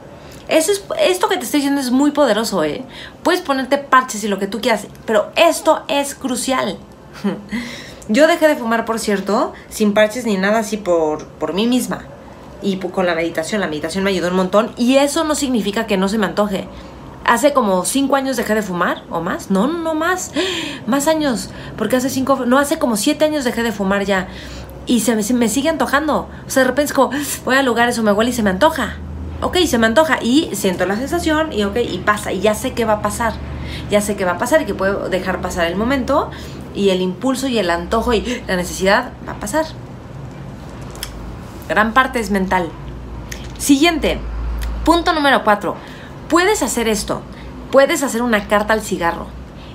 Eso 0.47 0.71
es, 0.71 0.83
esto 1.01 1.27
que 1.27 1.37
te 1.37 1.43
estoy 1.43 1.59
diciendo 1.59 1.81
es 1.81 1.91
muy 1.91 2.11
poderoso, 2.11 2.63
¿eh? 2.63 2.83
Puedes 3.23 3.41
ponerte 3.41 3.77
parches 3.77 4.23
y 4.23 4.27
lo 4.27 4.39
que 4.39 4.47
tú 4.47 4.61
quieras, 4.61 4.87
pero 5.05 5.31
esto 5.35 5.83
es 5.87 6.15
crucial. 6.15 6.77
Yo 8.09 8.27
dejé 8.27 8.47
de 8.47 8.55
fumar, 8.55 8.85
por 8.85 8.99
cierto, 8.99 9.53
sin 9.69 9.93
parches 9.93 10.25
ni 10.25 10.37
nada 10.37 10.59
así 10.59 10.77
por, 10.77 11.25
por 11.25 11.53
mí 11.53 11.67
misma. 11.67 12.05
Y 12.61 12.77
con 12.77 13.05
la 13.05 13.15
meditación, 13.15 13.61
la 13.61 13.67
meditación 13.67 14.03
me 14.03 14.11
ayudó 14.11 14.29
un 14.29 14.37
montón. 14.37 14.71
Y 14.77 14.95
eso 14.95 15.25
no 15.25 15.35
significa 15.35 15.85
que 15.87 15.97
no 15.97 16.07
se 16.07 16.17
me 16.17 16.25
antoje. 16.25 16.67
Hace 17.25 17.51
como 17.51 17.83
cinco 17.83 18.15
años 18.15 18.37
dejé 18.37 18.55
de 18.55 18.61
fumar, 18.61 19.03
o 19.09 19.19
más. 19.19 19.51
No, 19.51 19.67
no, 19.67 19.79
no 19.79 19.93
más. 19.93 20.31
Más 20.87 21.07
años. 21.07 21.49
Porque 21.77 21.97
hace 21.97 22.09
cinco, 22.09 22.45
no, 22.45 22.57
hace 22.57 22.79
como 22.79 22.95
siete 22.95 23.25
años 23.25 23.43
dejé 23.43 23.61
de 23.63 23.73
fumar 23.73 24.05
ya. 24.05 24.29
Y 24.85 25.01
se 25.01 25.15
me, 25.33 25.49
sigue 25.49 25.67
antojando. 25.67 26.29
O 26.47 26.49
sea, 26.49 26.63
de 26.63 26.69
repente 26.69 26.91
es 26.91 26.93
como, 26.93 27.11
voy 27.43 27.57
a 27.57 27.61
lugares 27.61 27.99
o 27.99 28.03
me 28.03 28.13
huele 28.13 28.31
y 28.31 28.33
se 28.33 28.43
me 28.43 28.49
antoja. 28.49 28.95
Ok, 29.41 29.57
se 29.65 29.77
me 29.77 29.87
antoja. 29.87 30.19
Y 30.21 30.49
siento 30.53 30.85
la 30.85 30.95
sensación 30.95 31.53
y 31.53 31.63
ok, 31.63 31.77
y 31.77 31.99
pasa. 31.99 32.31
Y 32.31 32.39
ya 32.39 32.55
sé 32.55 32.73
qué 32.73 32.85
va 32.85 32.93
a 32.93 33.01
pasar. 33.01 33.33
Ya 33.89 34.01
sé 34.01 34.15
qué 34.15 34.25
va 34.25 34.33
a 34.33 34.37
pasar 34.37 34.61
y 34.61 34.65
que 34.65 34.73
puedo 34.73 35.09
dejar 35.09 35.41
pasar 35.41 35.67
el 35.67 35.75
momento 35.75 36.31
y 36.73 36.89
el 36.89 37.01
impulso 37.01 37.47
y 37.47 37.57
el 37.57 37.69
antojo 37.69 38.13
y 38.13 38.43
la 38.47 38.55
necesidad 38.55 39.11
va 39.27 39.33
a 39.33 39.39
pasar. 39.39 39.65
Gran 41.67 41.93
parte 41.93 42.19
es 42.19 42.31
mental. 42.31 42.69
Siguiente, 43.57 44.19
punto 44.85 45.13
número 45.13 45.43
cuatro. 45.43 45.75
Puedes 46.29 46.63
hacer 46.63 46.87
esto. 46.87 47.21
Puedes 47.71 48.03
hacer 48.03 48.21
una 48.21 48.47
carta 48.47 48.73
al 48.73 48.81
cigarro 48.81 49.27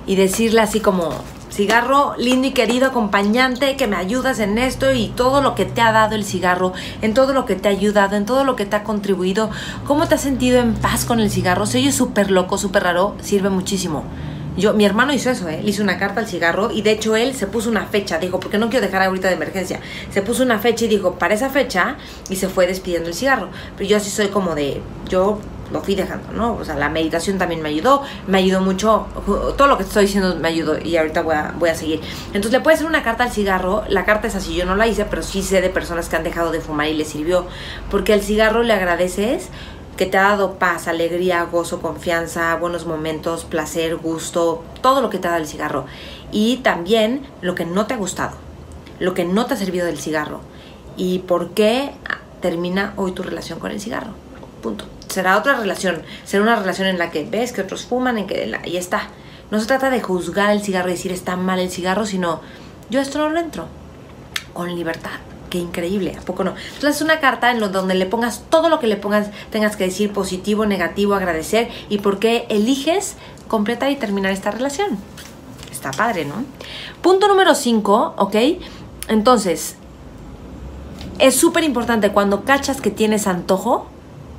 y 0.07 0.15
decirle 0.15 0.61
así 0.61 0.79
como, 0.79 1.09
cigarro 1.53 2.15
lindo 2.17 2.47
y 2.47 2.51
querido 2.51 2.87
acompañante 2.87 3.75
que 3.75 3.85
me 3.85 3.95
ayudas 3.95 4.39
en 4.39 4.57
esto 4.57 4.91
y 4.91 5.09
todo 5.09 5.43
lo 5.43 5.53
que 5.53 5.65
te 5.65 5.81
ha 5.81 5.91
dado 5.91 6.15
el 6.15 6.25
cigarro, 6.25 6.73
en 7.03 7.13
todo 7.13 7.31
lo 7.31 7.45
que 7.45 7.55
te 7.55 7.67
ha 7.67 7.71
ayudado, 7.71 8.15
en 8.15 8.25
todo 8.25 8.43
lo 8.43 8.55
que 8.55 8.65
te 8.65 8.75
ha 8.75 8.83
contribuido, 8.83 9.51
cómo 9.85 10.07
te 10.07 10.15
has 10.15 10.21
sentido 10.21 10.59
en 10.59 10.73
paz 10.73 11.05
con 11.05 11.19
el 11.19 11.29
cigarro, 11.29 11.67
se 11.67 11.77
oye 11.77 11.91
súper 11.91 12.31
loco, 12.31 12.57
súper 12.57 12.83
raro, 12.83 13.15
sirve 13.21 13.49
muchísimo. 13.49 14.03
Yo, 14.57 14.73
mi 14.73 14.83
hermano 14.83 15.13
hizo 15.13 15.29
eso, 15.29 15.47
¿eh? 15.47 15.61
le 15.63 15.69
hizo 15.69 15.83
una 15.83 15.99
carta 15.99 16.21
al 16.21 16.27
cigarro 16.27 16.71
y 16.71 16.81
de 16.81 16.91
hecho 16.91 17.15
él 17.15 17.35
se 17.35 17.45
puso 17.45 17.69
una 17.69 17.85
fecha, 17.85 18.17
dijo, 18.17 18.39
porque 18.39 18.57
no 18.57 18.69
quiero 18.69 18.85
dejar 18.85 19.03
ahorita 19.03 19.27
de 19.27 19.35
emergencia, 19.35 19.79
se 20.11 20.23
puso 20.23 20.41
una 20.41 20.57
fecha 20.57 20.85
y 20.85 20.87
dijo, 20.87 21.19
para 21.19 21.35
esa 21.35 21.51
fecha 21.51 21.97
y 22.29 22.35
se 22.35 22.49
fue 22.49 22.65
despidiendo 22.65 23.09
el 23.09 23.15
cigarro. 23.15 23.49
Pero 23.77 23.89
yo 23.89 23.97
así 23.97 24.09
soy 24.09 24.27
como 24.27 24.55
de, 24.55 24.81
yo 25.07 25.39
lo 25.73 25.81
fui 25.81 25.95
dejando, 25.95 26.31
¿no? 26.31 26.53
O 26.53 26.63
sea, 26.63 26.75
la 26.75 26.87
meditación 26.87 27.37
también 27.37 27.61
me 27.61 27.69
ayudó, 27.69 28.03
me 28.27 28.37
ayudó 28.37 28.61
mucho, 28.61 29.07
todo 29.57 29.67
lo 29.67 29.75
que 29.77 29.83
estoy 29.83 30.05
diciendo 30.05 30.35
me 30.35 30.47
ayudó 30.47 30.79
y 30.79 30.95
ahorita 30.95 31.23
voy 31.23 31.35
a, 31.35 31.53
voy 31.57 31.69
a 31.69 31.75
seguir. 31.75 31.99
Entonces 32.27 32.51
le 32.51 32.59
puedes 32.61 32.79
hacer 32.79 32.87
una 32.87 33.03
carta 33.03 33.23
al 33.23 33.31
cigarro, 33.31 33.83
la 33.89 34.05
carta 34.05 34.27
es 34.27 34.35
así, 34.35 34.55
yo 34.55 34.65
no 34.65 34.75
la 34.75 34.87
hice, 34.87 35.05
pero 35.05 35.23
sí 35.23 35.41
sé 35.41 35.61
de 35.61 35.69
personas 35.69 36.07
que 36.07 36.15
han 36.15 36.23
dejado 36.23 36.51
de 36.51 36.61
fumar 36.61 36.87
y 36.87 36.93
les 36.93 37.09
sirvió, 37.09 37.47
porque 37.89 38.13
al 38.13 38.21
cigarro 38.21 38.61
le 38.61 38.73
agradeces 38.73 39.49
que 39.97 40.05
te 40.05 40.17
ha 40.17 40.23
dado 40.23 40.55
paz, 40.55 40.87
alegría, 40.87 41.43
gozo, 41.43 41.81
confianza, 41.81 42.55
buenos 42.55 42.85
momentos, 42.85 43.43
placer, 43.43 43.95
gusto, 43.97 44.63
todo 44.81 45.01
lo 45.01 45.09
que 45.09 45.19
te 45.19 45.27
da 45.27 45.37
el 45.37 45.47
cigarro. 45.47 45.85
Y 46.31 46.57
también 46.57 47.25
lo 47.41 47.55
que 47.55 47.65
no 47.65 47.85
te 47.85 47.93
ha 47.93 47.97
gustado, 47.97 48.37
lo 48.99 49.13
que 49.13 49.25
no 49.25 49.45
te 49.45 49.55
ha 49.55 49.57
servido 49.57 49.85
del 49.85 49.99
cigarro 49.99 50.41
y 50.97 51.19
por 51.19 51.49
qué 51.51 51.91
termina 52.41 52.93
hoy 52.97 53.11
tu 53.11 53.23
relación 53.23 53.59
con 53.59 53.71
el 53.71 53.79
cigarro. 53.79 54.11
Punto. 54.61 54.85
Será 55.13 55.37
otra 55.37 55.53
relación, 55.55 56.01
será 56.25 56.41
una 56.41 56.55
relación 56.55 56.87
en 56.87 56.97
la 56.97 57.11
que 57.11 57.23
ves 57.23 57.53
que 57.53 57.61
otros 57.61 57.85
fuman, 57.85 58.17
en 58.17 58.25
que 58.25 58.51
y 58.65 58.77
está. 58.77 59.09
No 59.51 59.59
se 59.59 59.67
trata 59.67 59.91
de 59.91 60.01
juzgar 60.01 60.49
el 60.49 60.63
cigarro 60.63 60.89
y 60.89 60.93
decir 60.93 61.11
está 61.11 61.35
mal 61.35 61.59
el 61.59 61.69
cigarro, 61.69 62.07
sino 62.07 62.41
yo 62.89 62.99
esto 62.99 63.19
no 63.19 63.29
lo 63.29 63.39
entro 63.39 63.67
con 64.53 64.75
libertad 64.75 65.19
qué 65.51 65.59
increíble, 65.59 66.15
¿a 66.19 66.21
poco 66.21 66.43
no? 66.43 66.55
Entonces 66.73 66.95
es 66.95 67.01
una 67.03 67.19
carta 67.19 67.51
en 67.51 67.59
donde 67.59 67.93
le 67.93 68.07
pongas 68.07 68.41
todo 68.49 68.69
lo 68.69 68.79
que 68.79 68.87
le 68.87 68.95
pongas, 68.95 69.29
tengas 69.51 69.75
que 69.75 69.83
decir 69.83 70.11
positivo, 70.11 70.65
negativo, 70.65 71.13
agradecer 71.13 71.69
y 71.89 71.99
por 71.99 72.17
qué 72.17 72.47
eliges 72.49 73.17
completar 73.47 73.91
y 73.91 73.95
terminar 73.95 74.31
esta 74.31 74.49
relación. 74.49 74.97
Está 75.71 75.91
padre, 75.91 76.25
¿no? 76.25 76.43
Punto 77.03 77.27
número 77.27 77.53
5, 77.53 78.15
¿ok? 78.17 78.35
Entonces, 79.09 79.75
es 81.19 81.35
súper 81.35 81.63
importante 81.63 82.09
cuando 82.09 82.45
cachas 82.45 82.81
que 82.81 82.89
tienes 82.89 83.27
antojo 83.27 83.92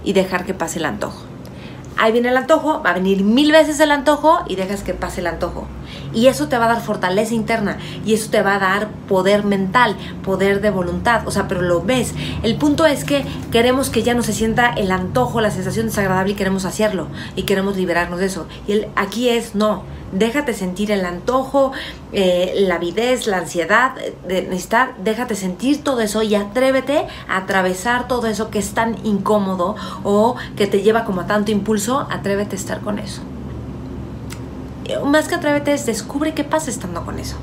y 0.05 0.13
dejar 0.13 0.45
que 0.45 0.55
pase 0.55 0.79
el 0.79 0.85
antojo 0.85 1.25
ahí 1.97 2.13
viene 2.13 2.29
el 2.29 2.37
antojo, 2.37 2.83
va 2.83 2.91
a 2.91 2.95
venir 2.95 3.25
mil 3.25 3.53
veces 3.53 3.81
el 3.81 3.91
antojo 3.91 4.45
y 4.49 4.57
dejas 4.57 4.83
que 4.83 4.95
pase 4.95 5.21
el 5.21 5.27
antojo. 5.27 5.67
Y 6.15 6.27
eso 6.29 6.49
te 6.49 6.59
va 6.59 6.67
a 6.67 6.69
dar 6.69 6.83
fortaleza 6.83 7.35
interna 7.35 7.79
y 8.05 8.15
eso 8.15 8.31
te 8.31 8.43
va 8.43 8.57
a 8.57 8.59
dar 8.59 8.89
poder 9.09 9.45
mental, 9.45 9.97
poder 10.23 10.61
de 10.61 10.71
voluntad, 10.71 11.27
o 11.27 11.31
sea, 11.31 11.49
pero 11.49 11.63
lo 11.63 11.83
ves. 11.83 12.15
El 12.43 12.57
punto 12.57 12.87
es 12.87 13.05
que 13.05 13.25
queremos 13.51 13.91
que 13.91 14.03
ya 14.03 14.15
no 14.15 14.23
se 14.23 14.33
sienta 14.33 14.73
el 14.73 14.91
antojo, 14.93 15.41
la 15.41 15.51
sensación 15.51 15.87
desagradable 15.87 16.33
y 16.33 16.37
queremos 16.37 16.65
hacerlo 16.65 17.09
y 17.37 17.43
queremos 17.43 17.77
liberarnos 17.77 18.21
de 18.21 18.27
eso. 18.27 18.47
Y 18.67 18.73
el, 18.73 18.89
aquí 18.97 19.29
es 19.29 19.55
no, 19.55 19.83
déjate 20.13 20.55
sentir 20.55 20.91
el 20.91 21.05
antojo, 21.05 21.73
eh, 22.13 22.55
la 22.57 22.77
avidez, 22.77 23.27
la 23.27 23.39
ansiedad 23.39 23.95
de 24.27 24.43
necesitar, 24.43 24.95
déjate 24.99 25.35
sentir 25.35 25.83
todo 25.83 26.01
eso 26.01 26.23
y 26.23 26.35
atrévete 26.35 27.07
a 27.29 27.39
atravesar 27.39 28.09
todo 28.09 28.27
eso 28.27 28.51
que 28.51 28.59
es 28.59 28.73
tan 28.73 28.97
incómodo 29.05 29.77
o 30.03 30.37
que 30.57 30.67
te 30.67 30.83
lleva 30.83 31.05
como 31.05 31.23
a 31.23 31.27
tanto 31.27 31.51
impulso, 31.51 32.07
atrévete 32.11 32.57
a 32.57 32.59
estar 32.59 32.81
con 32.81 32.99
eso. 32.99 33.23
Más 35.05 35.29
que 35.29 35.35
atrévete 35.35 35.73
es 35.73 35.87
descubre 35.87 36.35
qué 36.35 36.45
pasa 36.45 36.71
estando 36.71 37.05
con 37.05 37.19
eso. 37.19 37.37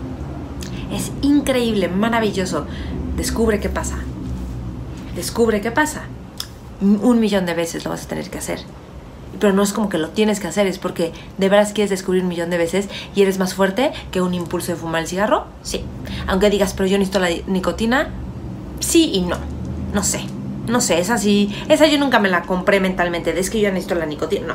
Es 0.91 1.11
increíble, 1.21 1.87
maravilloso. 1.87 2.65
Descubre 3.15 3.59
qué 3.59 3.69
pasa. 3.69 3.97
Descubre 5.15 5.61
qué 5.61 5.71
pasa. 5.71 6.03
Un 6.81 7.19
millón 7.19 7.45
de 7.45 7.53
veces 7.53 7.83
lo 7.83 7.91
vas 7.91 8.05
a 8.05 8.07
tener 8.07 8.29
que 8.29 8.37
hacer 8.37 8.59
pero 9.39 9.53
no 9.53 9.63
es 9.63 9.73
como 9.73 9.89
que 9.89 9.97
lo 9.97 10.09
tienes 10.09 10.39
que 10.39 10.47
hacer, 10.47 10.67
es 10.67 10.77
porque 10.77 11.11
de 11.37 11.49
veras 11.49 11.73
quieres 11.73 11.89
descubrir 11.89 12.23
un 12.23 12.29
millón 12.29 12.49
de 12.49 12.57
veces 12.57 12.89
y 13.15 13.21
eres 13.21 13.39
más 13.39 13.53
fuerte 13.53 13.91
que 14.11 14.21
un 14.21 14.33
impulso 14.33 14.71
de 14.71 14.77
fumar 14.77 15.01
el 15.01 15.07
cigarro, 15.07 15.45
sí. 15.63 15.83
Aunque 16.27 16.49
digas, 16.49 16.73
pero 16.73 16.87
yo 16.87 16.97
necesito 16.97 17.19
la 17.19 17.29
nicotina, 17.47 18.09
sí 18.79 19.11
y 19.13 19.21
no, 19.21 19.37
no 19.93 20.03
sé. 20.03 20.21
No 20.67 20.79
sé, 20.79 20.99
esa 20.99 21.17
sí, 21.17 21.53
esa 21.69 21.87
yo 21.87 21.97
nunca 21.97 22.19
me 22.19 22.29
la 22.29 22.43
compré 22.43 22.79
mentalmente, 22.79 23.37
es 23.37 23.49
que 23.49 23.59
yo 23.59 23.69
necesito 23.69 23.95
la 23.95 24.05
nicotina, 24.05 24.47
no. 24.47 24.53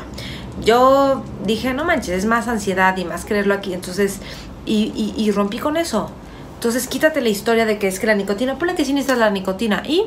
Yo 0.66 1.22
dije, 1.44 1.72
no 1.74 1.84
manches, 1.84 2.10
es 2.10 2.26
más 2.26 2.48
ansiedad 2.48 2.96
y 2.96 3.04
más 3.04 3.24
quererlo 3.24 3.54
aquí, 3.54 3.72
entonces, 3.72 4.18
y, 4.66 5.30
rompí 5.30 5.58
con 5.58 5.76
eso. 5.76 6.10
Entonces 6.54 6.88
quítate 6.88 7.20
la 7.20 7.28
historia 7.28 7.64
de 7.66 7.78
que 7.78 7.86
es 7.86 8.00
que 8.00 8.08
la 8.08 8.16
nicotina, 8.16 8.58
ponle 8.58 8.74
que 8.74 8.84
sí 8.84 8.92
necesitas 8.92 9.18
la 9.18 9.30
nicotina 9.30 9.84
y 9.86 10.06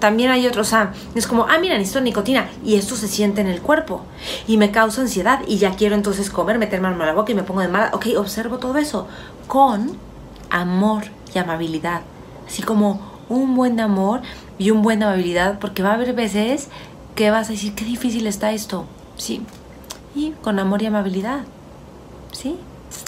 también 0.00 0.32
hay 0.32 0.48
otros, 0.48 0.72
ah, 0.72 0.92
es 1.14 1.28
como, 1.28 1.44
ah, 1.44 1.58
mira, 1.60 1.78
necesito 1.78 2.00
nicotina 2.00 2.48
y 2.64 2.74
esto 2.74 2.96
se 2.96 3.06
siente 3.06 3.42
en 3.42 3.46
el 3.46 3.62
cuerpo 3.62 4.02
y 4.48 4.56
me 4.56 4.72
causa 4.72 5.02
ansiedad 5.02 5.38
y 5.46 5.58
ya 5.58 5.76
quiero 5.76 5.94
entonces 5.94 6.30
comer, 6.30 6.58
meterme 6.58 6.88
en 6.88 6.98
la 6.98 7.12
boca 7.12 7.30
y 7.30 7.36
me 7.36 7.44
pongo 7.44 7.60
de 7.60 7.68
mala. 7.68 7.90
Ok, 7.92 8.06
observo 8.16 8.58
todo 8.58 8.78
eso 8.78 9.06
con 9.46 9.92
amor 10.50 11.04
y 11.32 11.38
amabilidad. 11.38 12.00
Así 12.48 12.62
como 12.62 13.00
un 13.28 13.54
buen 13.54 13.78
amor 13.78 14.22
y 14.58 14.72
un 14.72 14.82
buen 14.82 15.00
amabilidad, 15.00 15.60
porque 15.60 15.84
va 15.84 15.90
a 15.90 15.94
haber 15.94 16.12
veces 16.12 16.68
que 17.14 17.30
vas 17.30 17.48
a 17.48 17.52
decir, 17.52 17.76
qué 17.76 17.84
difícil 17.84 18.26
está 18.26 18.50
esto. 18.50 18.86
Sí. 19.16 19.42
Y 20.14 20.32
con 20.42 20.58
amor 20.58 20.82
y 20.82 20.86
amabilidad. 20.86 21.40
Sí. 22.32 22.58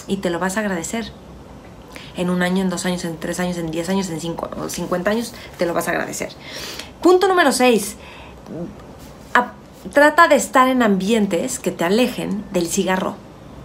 Y 0.07 0.17
te 0.17 0.29
lo 0.29 0.39
vas 0.39 0.57
a 0.57 0.61
agradecer 0.61 1.11
en 2.17 2.29
un 2.29 2.41
año, 2.41 2.63
en 2.63 2.69
dos 2.69 2.85
años, 2.85 3.03
en 3.05 3.17
tres 3.17 3.39
años, 3.39 3.57
en 3.57 3.71
diez 3.71 3.89
años, 3.89 4.09
en 4.09 4.19
cinco, 4.19 4.49
cincuenta 4.69 5.11
años, 5.11 5.33
te 5.57 5.65
lo 5.65 5.73
vas 5.73 5.87
a 5.87 5.91
agradecer. 5.91 6.29
Punto 7.01 7.27
número 7.27 7.51
seis. 7.51 7.97
trata 9.93 10.27
de 10.27 10.35
estar 10.35 10.67
en 10.67 10.81
ambientes 10.81 11.59
que 11.59 11.71
te 11.71 11.83
alejen 11.83 12.43
del 12.51 12.67
cigarro. 12.67 13.15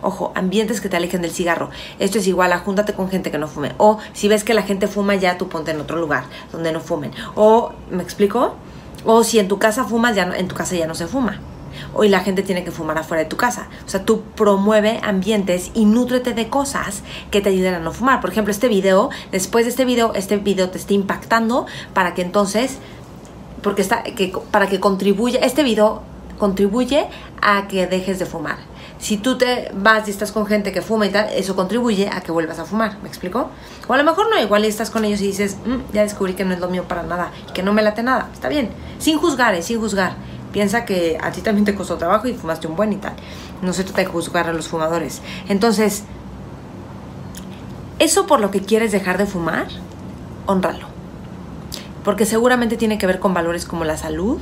Ojo, 0.02 0.32
ambientes 0.34 0.80
que 0.80 0.88
te 0.88 0.96
alejen 0.96 1.22
del 1.22 1.30
cigarro. 1.30 1.70
Esto 1.98 2.18
es 2.18 2.26
igual 2.26 2.52
a 2.52 2.58
júntate 2.58 2.92
con 2.92 3.08
gente 3.08 3.30
que 3.30 3.38
no 3.38 3.48
fume. 3.48 3.72
O 3.78 3.98
si 4.12 4.28
ves 4.28 4.44
que 4.44 4.52
la 4.52 4.62
gente 4.62 4.86
fuma, 4.86 5.14
ya 5.14 5.38
tú 5.38 5.48
ponte 5.48 5.70
en 5.70 5.80
otro 5.80 5.98
lugar 5.98 6.24
donde 6.52 6.72
no 6.72 6.80
fumen. 6.80 7.12
O, 7.36 7.72
¿me 7.90 8.02
explico? 8.02 8.54
O 9.04 9.24
si 9.24 9.38
en 9.38 9.48
tu 9.48 9.58
casa 9.58 9.84
fumas, 9.84 10.14
ya 10.14 10.24
en 10.36 10.48
tu 10.48 10.54
casa 10.54 10.74
ya 10.76 10.86
no 10.86 10.94
se 10.94 11.06
fuma 11.06 11.40
hoy 11.94 12.08
la 12.08 12.20
gente 12.20 12.42
tiene 12.42 12.64
que 12.64 12.70
fumar 12.70 12.98
afuera 12.98 13.22
de 13.22 13.28
tu 13.28 13.36
casa. 13.36 13.68
O 13.86 13.88
sea, 13.88 14.04
tú 14.04 14.22
promueve 14.34 15.00
ambientes 15.02 15.70
y 15.74 15.84
nútrete 15.84 16.34
de 16.34 16.48
cosas 16.48 17.02
que 17.30 17.40
te 17.40 17.50
ayuden 17.50 17.74
a 17.74 17.78
no 17.78 17.92
fumar. 17.92 18.20
Por 18.20 18.30
ejemplo, 18.30 18.50
este 18.50 18.68
video, 18.68 19.10
después 19.32 19.64
de 19.64 19.70
este 19.70 19.84
video, 19.84 20.12
este 20.14 20.36
video 20.36 20.70
te 20.70 20.78
está 20.78 20.94
impactando 20.94 21.66
para 21.94 22.14
que 22.14 22.22
entonces, 22.22 22.78
porque 23.62 23.82
está, 23.82 24.02
que, 24.02 24.32
para 24.50 24.68
que 24.68 24.80
contribuya, 24.80 25.40
este 25.40 25.62
video 25.62 26.02
contribuye 26.38 27.06
a 27.42 27.68
que 27.68 27.86
dejes 27.86 28.18
de 28.18 28.26
fumar. 28.26 28.58
Si 29.00 29.16
tú 29.16 29.38
te 29.38 29.70
vas 29.74 30.06
y 30.08 30.10
estás 30.10 30.30
con 30.30 30.44
gente 30.46 30.72
que 30.72 30.82
fuma 30.82 31.06
y 31.06 31.10
tal, 31.10 31.30
eso 31.30 31.56
contribuye 31.56 32.10
a 32.12 32.20
que 32.20 32.32
vuelvas 32.32 32.58
a 32.58 32.66
fumar, 32.66 32.98
¿me 33.02 33.08
explico? 33.08 33.48
O 33.88 33.94
a 33.94 33.96
lo 33.96 34.04
mejor 34.04 34.28
no, 34.28 34.38
igual 34.38 34.64
estás 34.64 34.90
con 34.90 35.06
ellos 35.06 35.22
y 35.22 35.28
dices, 35.28 35.56
mm, 35.64 35.94
ya 35.94 36.02
descubrí 36.02 36.34
que 36.34 36.44
no 36.44 36.52
es 36.52 36.60
lo 36.60 36.68
mío 36.68 36.84
para 36.84 37.02
nada 37.02 37.32
que 37.54 37.62
no 37.62 37.72
me 37.72 37.82
late 37.82 38.02
nada, 38.02 38.28
está 38.32 38.48
bien, 38.48 38.68
sin 38.98 39.18
juzgar, 39.18 39.54
eh, 39.54 39.62
sin 39.62 39.80
juzgar. 39.80 40.16
Piensa 40.52 40.84
que 40.84 41.16
a 41.20 41.30
ti 41.30 41.40
también 41.42 41.64
te 41.64 41.74
costó 41.74 41.96
trabajo 41.96 42.26
y 42.26 42.34
fumaste 42.34 42.66
un 42.66 42.76
buen 42.76 42.92
y 42.92 42.96
tal. 42.96 43.14
No 43.62 43.72
se 43.72 43.84
trata 43.84 44.02
de 44.02 44.06
juzgar 44.06 44.48
a 44.48 44.52
los 44.52 44.68
fumadores. 44.68 45.22
Entonces, 45.48 46.04
eso 47.98 48.26
por 48.26 48.40
lo 48.40 48.50
que 48.50 48.62
quieres 48.62 48.92
dejar 48.92 49.18
de 49.18 49.26
fumar, 49.26 49.66
honralo. 50.46 50.86
Porque 52.04 52.24
seguramente 52.24 52.76
tiene 52.76 52.98
que 52.98 53.06
ver 53.06 53.20
con 53.20 53.34
valores 53.34 53.66
como 53.66 53.84
la 53.84 53.96
salud, 53.96 54.38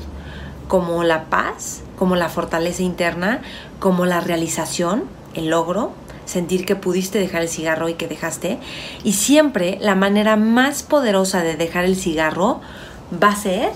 como 0.68 1.02
la 1.02 1.24
paz, 1.24 1.82
como 1.98 2.14
la 2.14 2.28
fortaleza 2.28 2.82
interna, 2.82 3.42
como 3.80 4.06
la 4.06 4.20
realización, 4.20 5.04
el 5.34 5.48
logro. 5.48 5.92
sentir 6.24 6.66
que 6.66 6.76
pudiste 6.76 7.18
dejar 7.18 7.40
el 7.40 7.48
cigarro 7.48 7.88
y 7.88 7.94
que 7.94 8.06
dejaste. 8.06 8.58
Y 9.02 9.14
siempre 9.14 9.78
la 9.80 9.94
manera 9.94 10.36
más 10.36 10.82
poderosa 10.82 11.42
de 11.42 11.56
dejar 11.56 11.86
el 11.86 11.96
cigarro 11.96 12.60
va 13.10 13.28
a 13.28 13.36
ser 13.36 13.70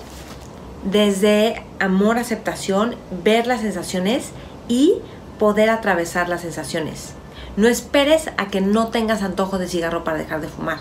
desde 0.85 1.62
amor, 1.79 2.19
aceptación, 2.19 2.97
ver 3.23 3.47
las 3.47 3.61
sensaciones 3.61 4.31
y 4.69 4.95
poder 5.39 5.71
atravesar 5.71 6.29
las 6.29 6.43
sensaciones. 6.43 7.15
No 7.57 7.69
esperes 7.69 8.29
a 8.39 8.47
que 8.47 8.61
no 8.61 8.89
tengas 8.89 9.23
antojo 9.23 9.59
de 9.59 9.69
cigarro 9.69 10.05
para 10.05 10.19
dejar 10.19 10.41
de 10.41 10.49
fumar. 10.49 10.79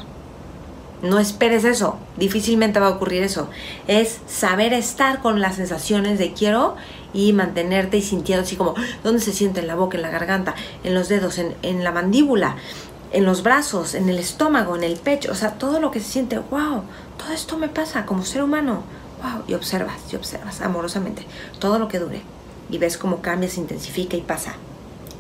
No 1.02 1.18
esperes 1.18 1.64
eso, 1.64 1.98
difícilmente 2.16 2.80
va 2.80 2.88
a 2.88 2.92
ocurrir 2.92 3.24
eso. 3.24 3.50
Es 3.88 4.20
saber 4.28 4.74
estar 4.74 5.20
con 5.22 5.42
las 5.42 5.56
sensaciones 5.56 6.20
de 6.20 6.34
quiero 6.34 6.76
y 7.12 7.34
mantenerte 7.34 7.98
y 7.98 8.02
sintiendo 8.04 8.44
así 8.44 8.56
como 8.56 8.76
dónde 9.04 9.20
se 9.20 9.34
siente 9.34 9.62
en 9.62 9.68
la 9.68 9.76
boca, 9.76 9.98
en 9.98 10.04
la 10.04 10.12
garganta, 10.12 10.54
en 10.84 10.94
los 10.94 11.10
dedos, 11.10 11.40
en, 11.40 11.56
en 11.64 11.84
la 11.84 11.92
mandíbula, 11.92 12.56
en 13.12 13.26
los 13.26 13.42
brazos, 13.42 13.96
en 13.96 14.10
el 14.10 14.20
estómago, 14.20 14.76
en 14.76 14.84
el 14.84 14.96
pecho, 14.96 15.32
o 15.32 15.36
sea, 15.36 15.54
todo 15.54 15.80
lo 15.80 15.92
que 15.92 16.00
se 16.00 16.12
siente, 16.12 16.38
wow, 16.38 16.84
todo 17.18 17.34
esto 17.34 17.58
me 17.58 17.68
pasa 17.68 18.06
como 18.06 18.24
ser 18.24 18.44
humano, 18.44 18.84
wow, 19.22 19.44
y 19.48 19.54
observas, 19.54 20.02
y 20.12 20.16
observas 20.16 20.62
amorosamente 20.62 21.26
todo 21.60 21.80
lo 21.80 21.88
que 21.88 22.00
dure 22.00 22.22
y 22.72 22.78
ves 22.78 22.98
cómo 22.98 23.22
cambia, 23.22 23.50
se 23.50 23.60
intensifica 23.60 24.18
y 24.18 24.22
pasa. 24.22 24.54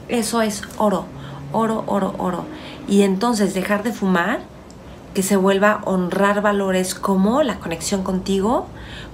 Eso 0.07 0.41
es 0.41 0.63
oro, 0.77 1.05
oro, 1.51 1.83
oro, 1.85 2.15
oro. 2.17 2.45
Y 2.87 3.03
entonces 3.03 3.53
dejar 3.53 3.83
de 3.83 3.91
fumar, 3.91 4.39
que 5.13 5.23
se 5.23 5.35
vuelva 5.35 5.71
a 5.71 5.83
honrar 5.83 6.41
valores 6.41 6.95
como 6.95 7.43
la 7.43 7.59
conexión 7.59 8.01
contigo, 8.01 8.67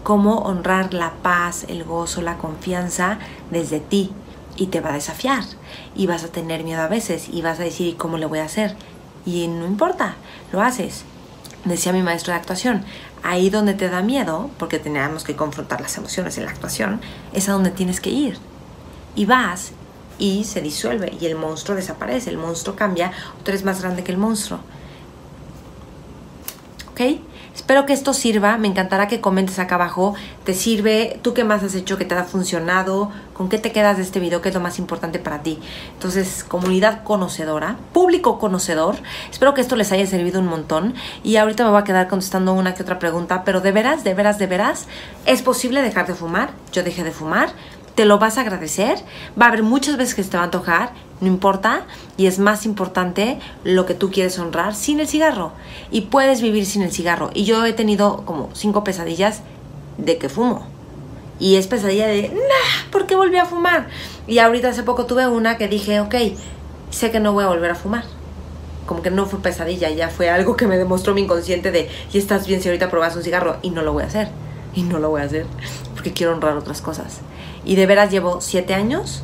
como 0.04 0.38
honrar 0.40 0.94
la 0.94 1.14
paz, 1.24 1.66
el 1.68 1.84
gozo, 1.84 2.22
la 2.22 2.38
confianza 2.38 3.18
desde 3.50 3.80
ti. 3.80 4.12
Y 4.56 4.68
te 4.68 4.80
va 4.80 4.92
a 4.92 4.94
desafiar. 4.94 5.44
Y 5.96 6.08
vas 6.08 6.24
a 6.24 6.30
tener 6.30 6.64
miedo 6.64 6.82
a 6.82 6.88
veces. 6.88 7.30
Y 7.32 7.42
vas 7.42 7.60
a 7.60 7.64
decir, 7.64 7.98
¿cómo 7.98 8.18
le 8.18 8.26
voy 8.28 8.40
a 8.40 8.46
hacer? 8.46 8.76
Y 9.26 9.48
no 9.48 9.66
importa, 9.66 10.16
lo 10.52 10.62
haces. 10.62 11.04
Decía 11.66 11.94
mi 11.94 12.02
maestro 12.02 12.34
de 12.34 12.40
actuación, 12.40 12.86
ahí 13.24 13.50
donde 13.50 13.74
te 13.74 13.90
da 13.90 14.02
miedo, 14.02 14.50
porque 14.58 14.80
teníamos 14.80 15.24
que 15.24 15.36
confrontar 15.36 15.82
las 15.82 15.98
emociones 15.98 16.38
en 16.38 16.46
la 16.46 16.52
actuación, 16.52 17.02
es 17.34 17.50
a 17.50 17.54
donde 17.54 17.72
tienes 17.72 18.00
que 18.00 18.10
ir. 18.10 18.38
Y 19.16 19.26
vas 19.26 19.72
y 20.20 20.44
se 20.44 20.62
disuelve 20.62 21.16
y 21.20 21.26
el 21.26 21.36
monstruo 21.36 21.76
desaparece, 21.76 22.30
el 22.30 22.38
monstruo 22.38 22.76
cambia, 22.76 23.12
tú 23.44 23.52
eres 23.52 23.64
más 23.64 23.82
grande 23.82 24.04
que 24.04 24.12
el 24.12 24.18
monstruo. 24.18 24.60
¿Ok? 26.92 27.22
Espero 27.58 27.88
que 27.88 27.94
esto 27.94 28.14
sirva, 28.14 28.56
me 28.60 28.68
encantará 28.68 29.08
que 29.08 29.20
comentes 29.20 29.58
acá 29.58 29.76
abajo, 29.76 30.14
¿te 30.46 30.54
sirve? 30.54 31.20
¿Tú 31.24 31.34
qué 31.34 31.44
más 31.44 31.64
has 31.64 31.74
hecho 31.74 31.98
que 31.98 32.06
te 32.06 32.14
ha 32.14 32.24
funcionado? 32.24 33.12
¿Con 33.34 33.50
qué 33.50 33.58
te 33.58 33.72
quedas 33.72 33.98
de 33.98 34.04
este 34.04 34.20
video? 34.20 34.42
¿Qué 34.44 34.50
es 34.50 34.56
lo 34.56 34.62
más 34.62 34.78
importante 34.78 35.18
para 35.18 35.42
ti? 35.42 35.58
Entonces, 35.94 36.46
comunidad 36.48 37.04
conocedora, 37.04 37.78
público 37.94 38.38
conocedor, 38.38 38.98
espero 39.32 39.56
que 39.56 39.62
esto 39.62 39.76
les 39.76 39.92
haya 39.92 40.06
servido 40.06 40.40
un 40.40 40.46
montón 40.46 40.94
y 41.24 41.38
ahorita 41.38 41.64
me 41.64 41.72
voy 41.72 41.82
a 41.82 41.84
quedar 41.84 42.08
contestando 42.08 42.54
una 42.54 42.76
que 42.76 42.84
otra 42.84 43.00
pregunta, 43.00 43.44
pero 43.44 43.60
de 43.60 43.72
veras, 43.72 44.04
de 44.04 44.14
veras, 44.14 44.38
de 44.38 44.46
veras, 44.46 44.86
¿es 45.26 45.42
posible 45.42 45.82
dejar 45.82 46.06
de 46.06 46.14
fumar? 46.14 46.52
Yo 46.72 46.84
dejé 46.84 47.04
de 47.04 47.12
fumar, 47.12 47.50
te 47.98 48.06
lo 48.06 48.20
vas 48.20 48.38
a 48.38 48.42
agradecer. 48.42 49.00
Va 49.42 49.46
a 49.46 49.50
haber 49.50 49.64
muchas 49.64 49.98
veces 49.98 50.14
que 50.14 50.24
se 50.24 50.30
te 50.30 50.38
va 50.38 50.44
a 50.44 50.46
antojar, 50.46 50.92
no 51.20 51.26
importa. 51.28 51.88
Y 52.16 52.28
es 52.28 52.38
más 52.38 52.64
importante 52.68 53.40
lo 53.64 53.88
que 53.88 53.96
tú 53.96 54.12
quieres 54.12 54.38
honrar 54.38 54.76
sin 54.76 55.00
el 55.00 55.08
cigarro. 55.08 55.52
Y 55.90 56.02
puedes 56.02 56.44
vivir 56.44 56.68
sin 56.68 56.84
el 56.84 56.92
cigarro. 56.92 57.32
Y 57.34 57.46
yo 57.46 57.66
he 57.66 57.74
tenido 57.74 58.24
como 58.24 58.52
cinco 58.54 58.84
pesadillas 58.84 59.42
de 59.98 60.20
que 60.20 60.30
fumo. 60.30 60.68
Y 61.40 61.56
es 61.56 61.66
pesadilla 61.66 62.06
de, 62.06 62.30
nah, 62.30 62.92
¿por 62.92 63.08
qué 63.08 63.16
volví 63.16 63.38
a 63.38 63.46
fumar? 63.46 63.88
Y 64.28 64.38
ahorita 64.38 64.70
hace 64.70 64.84
poco 64.84 65.08
tuve 65.08 65.28
una 65.28 65.58
que 65.58 65.68
dije, 65.68 66.00
ok, 66.00 66.14
sé 66.92 67.10
que 67.10 67.20
no 67.20 67.34
voy 67.34 67.46
a 67.46 67.48
volver 67.48 67.72
a 67.72 67.76
fumar. 67.76 68.04
Como 68.86 69.02
que 69.02 69.10
no 69.10 69.26
fue 69.26 69.40
pesadilla, 69.40 69.90
ya 69.90 70.10
fue 70.10 70.30
algo 70.30 70.56
que 70.56 70.68
me 70.68 70.78
demostró 70.78 71.16
mi 71.16 71.22
inconsciente 71.22 71.72
de, 71.72 71.90
y 72.14 72.20
estás 72.20 72.46
bien 72.46 72.62
si 72.62 72.70
ahorita 72.70 72.92
probas 72.92 73.16
un 73.16 73.24
cigarro. 73.24 73.58
Y 73.64 73.72
no 73.72 73.82
lo 73.82 73.94
voy 73.94 74.04
a 74.04 74.06
hacer. 74.06 74.30
Y 74.76 74.84
no 74.84 75.00
lo 75.00 75.10
voy 75.10 75.22
a 75.22 75.26
hacer. 75.26 75.48
Porque 75.96 76.14
quiero 76.14 76.34
honrar 76.34 76.56
otras 76.58 76.82
cosas. 76.82 77.22
Y 77.68 77.76
de 77.76 77.86
veras 77.86 78.10
llevo 78.10 78.40
siete 78.40 78.74
años 78.74 79.22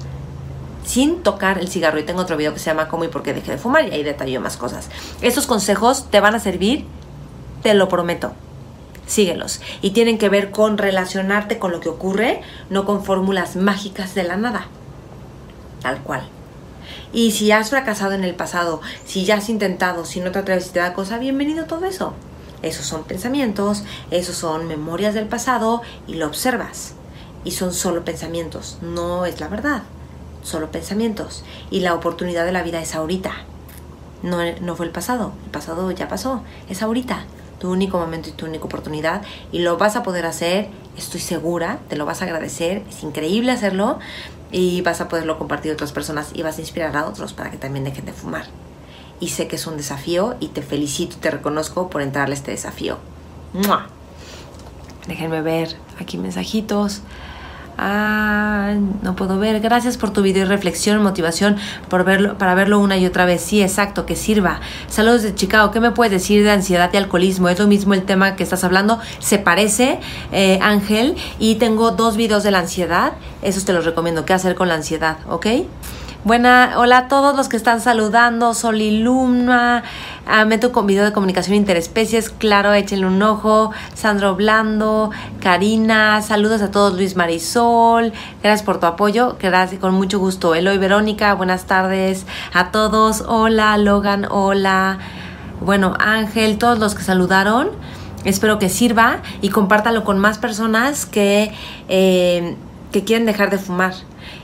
sin 0.85 1.23
tocar 1.23 1.59
el 1.59 1.69
cigarro. 1.69 1.97
Y 1.97 2.03
tengo 2.03 2.21
otro 2.21 2.35
video 2.35 2.53
que 2.53 2.59
se 2.59 2.65
llama 2.65 2.89
Cómo 2.89 3.05
y 3.05 3.07
por 3.07 3.23
qué 3.23 3.33
dejé 3.33 3.51
de 3.51 3.57
fumar 3.57 3.87
y 3.87 3.91
ahí 3.91 4.03
detallo 4.03 4.41
más 4.41 4.57
cosas. 4.57 4.89
Estos 5.21 5.47
consejos 5.47 6.11
te 6.11 6.19
van 6.19 6.35
a 6.35 6.41
servir, 6.41 6.85
te 7.63 7.73
lo 7.73 7.87
prometo. 7.87 8.33
Síguelos. 9.07 9.61
Y 9.81 9.91
tienen 9.91 10.17
que 10.17 10.27
ver 10.27 10.51
con 10.51 10.77
relacionarte 10.77 11.57
con 11.57 11.71
lo 11.71 11.79
que 11.79 11.87
ocurre, 11.87 12.41
no 12.69 12.83
con 12.83 13.05
fórmulas 13.05 13.55
mágicas 13.55 14.13
de 14.13 14.25
la 14.25 14.35
nada. 14.35 14.67
Tal 15.81 15.99
cual. 15.99 16.27
Y 17.13 17.31
si 17.31 17.49
has 17.53 17.69
fracasado 17.69 18.11
en 18.11 18.25
el 18.25 18.35
pasado, 18.35 18.81
si 19.05 19.23
ya 19.23 19.35
has 19.35 19.47
intentado, 19.47 20.03
si 20.03 20.19
no 20.19 20.31
te 20.31 20.39
atreves 20.39 20.67
y 20.67 20.71
te 20.71 20.79
da 20.79 20.93
cosa, 20.93 21.17
bienvenido 21.17 21.63
a 21.63 21.67
todo 21.67 21.85
eso. 21.85 22.13
Esos 22.61 22.85
son 22.85 23.05
pensamientos, 23.05 23.85
esos 24.11 24.35
son 24.35 24.67
memorias 24.67 25.13
del 25.13 25.27
pasado 25.27 25.81
y 26.07 26.15
lo 26.15 26.27
observas 26.27 26.95
y 27.43 27.51
son 27.51 27.73
solo 27.73 28.05
pensamientos, 28.05 28.77
no 28.81 29.25
es 29.25 29.39
la 29.39 29.47
verdad, 29.47 29.83
solo 30.43 30.71
pensamientos. 30.71 31.43
Y 31.71 31.79
la 31.81 31.93
oportunidad 31.93 32.45
de 32.45 32.51
la 32.51 32.63
vida 32.63 32.81
es 32.81 32.95
ahorita, 32.95 33.31
no, 34.21 34.37
no 34.61 34.75
fue 34.75 34.85
el 34.85 34.91
pasado, 34.91 35.33
el 35.45 35.51
pasado 35.51 35.91
ya 35.91 36.07
pasó, 36.07 36.43
es 36.69 36.81
ahorita, 36.81 37.25
tu 37.59 37.71
único 37.71 37.97
momento 37.97 38.27
y 38.27 38.33
tu 38.33 38.45
única 38.45 38.65
oportunidad 38.65 39.21
y 39.53 39.59
lo 39.59 39.77
vas 39.77 39.95
a 39.95 40.03
poder 40.03 40.25
hacer, 40.25 40.67
estoy 40.97 41.21
segura, 41.21 41.79
te 41.87 41.95
lo 41.95 42.05
vas 42.05 42.21
a 42.21 42.25
agradecer, 42.25 42.83
es 42.89 43.03
increíble 43.03 43.51
hacerlo 43.51 43.99
y 44.51 44.81
vas 44.81 44.99
a 44.99 45.07
poderlo 45.07 45.39
compartir 45.39 45.71
a 45.71 45.73
otras 45.75 45.93
personas 45.93 46.31
y 46.33 46.41
vas 46.43 46.57
a 46.57 46.61
inspirar 46.61 46.95
a 46.97 47.05
otros 47.07 47.31
para 47.31 47.51
que 47.51 47.57
también 47.57 47.85
dejen 47.85 48.05
de 48.05 48.11
fumar. 48.11 48.45
Y 49.21 49.29
sé 49.29 49.47
que 49.47 49.55
es 49.55 49.65
un 49.65 49.77
desafío 49.77 50.35
y 50.41 50.49
te 50.49 50.61
felicito 50.61 51.15
y 51.15 51.19
te 51.19 51.31
reconozco 51.31 51.89
por 51.89 52.01
entrarle 52.01 52.35
a 52.35 52.37
este 52.37 52.51
desafío. 52.51 52.97
Déjenme 55.07 55.41
ver 55.41 55.77
aquí 55.99 56.17
mensajitos. 56.17 57.01
Ah, 57.77 58.73
no 59.01 59.15
puedo 59.15 59.39
ver. 59.39 59.59
Gracias 59.59 59.97
por 59.97 60.11
tu 60.11 60.21
video 60.21 60.45
y 60.45 60.47
reflexión, 60.47 61.01
motivación 61.01 61.57
por 61.89 62.03
verlo, 62.03 62.37
para 62.37 62.55
verlo 62.55 62.79
una 62.79 62.97
y 62.97 63.05
otra 63.05 63.25
vez. 63.25 63.41
Sí, 63.41 63.61
exacto, 63.61 64.05
que 64.05 64.15
sirva. 64.15 64.59
Saludos 64.87 65.23
de 65.23 65.35
Chicago. 65.35 65.71
¿Qué 65.71 65.79
me 65.79 65.91
puedes 65.91 66.11
decir 66.11 66.43
de 66.43 66.51
ansiedad 66.51 66.89
y 66.93 66.97
alcoholismo? 66.97 67.49
¿Es 67.49 67.59
lo 67.59 67.67
mismo 67.67 67.93
el 67.93 68.03
tema 68.03 68.35
que 68.35 68.43
estás 68.43 68.63
hablando? 68.63 68.99
Se 69.19 69.39
parece, 69.39 69.99
eh, 70.31 70.59
Ángel. 70.61 71.15
Y 71.39 71.55
tengo 71.55 71.91
dos 71.91 72.17
videos 72.17 72.43
de 72.43 72.51
la 72.51 72.59
ansiedad. 72.59 73.13
Esos 73.41 73.65
te 73.65 73.73
los 73.73 73.85
recomiendo. 73.85 74.25
¿Qué 74.25 74.33
hacer 74.33 74.55
con 74.55 74.67
la 74.67 74.75
ansiedad? 74.75 75.17
¿Ok? 75.29 75.47
Buena, 76.25 76.75
hola 76.77 76.99
a 76.99 77.07
todos 77.09 77.35
los 77.35 77.49
que 77.49 77.57
están 77.57 77.81
saludando, 77.81 78.53
Soliluma, 78.53 79.83
ah, 80.27 80.45
meto 80.45 80.71
con 80.71 80.87
video 80.87 81.05
de 81.05 81.11
comunicación 81.11 81.55
interespecies, 81.55 82.29
claro, 82.29 82.73
échenle 82.73 83.05
un 83.05 83.21
ojo, 83.21 83.71
Sandro 83.93 84.35
Blando, 84.35 85.11
Karina, 85.41 86.21
saludos 86.21 86.61
a 86.61 86.71
todos, 86.71 86.93
Luis 86.93 87.15
Marisol, 87.15 88.13
gracias 88.41 88.63
por 88.63 88.79
tu 88.79 88.85
apoyo, 88.85 89.37
gracias, 89.39 89.79
con 89.79 89.93
mucho 89.93 90.19
gusto, 90.19 90.55
Eloy 90.55 90.77
Verónica, 90.77 91.33
buenas 91.33 91.65
tardes 91.65 92.25
a 92.53 92.71
todos, 92.71 93.21
hola 93.27 93.77
Logan, 93.77 94.27
hola, 94.29 94.99
bueno, 95.61 95.93
Ángel, 95.99 96.57
todos 96.57 96.79
los 96.79 96.95
que 96.95 97.03
saludaron, 97.03 97.69
espero 98.25 98.59
que 98.59 98.69
sirva 98.69 99.21
y 99.41 99.49
compártalo 99.49 100.03
con 100.03 100.19
más 100.19 100.37
personas 100.37 101.05
que, 101.05 101.51
eh, 101.89 102.55
que 102.91 103.03
quieren 103.03 103.25
dejar 103.25 103.49
de 103.49 103.57
fumar 103.57 103.93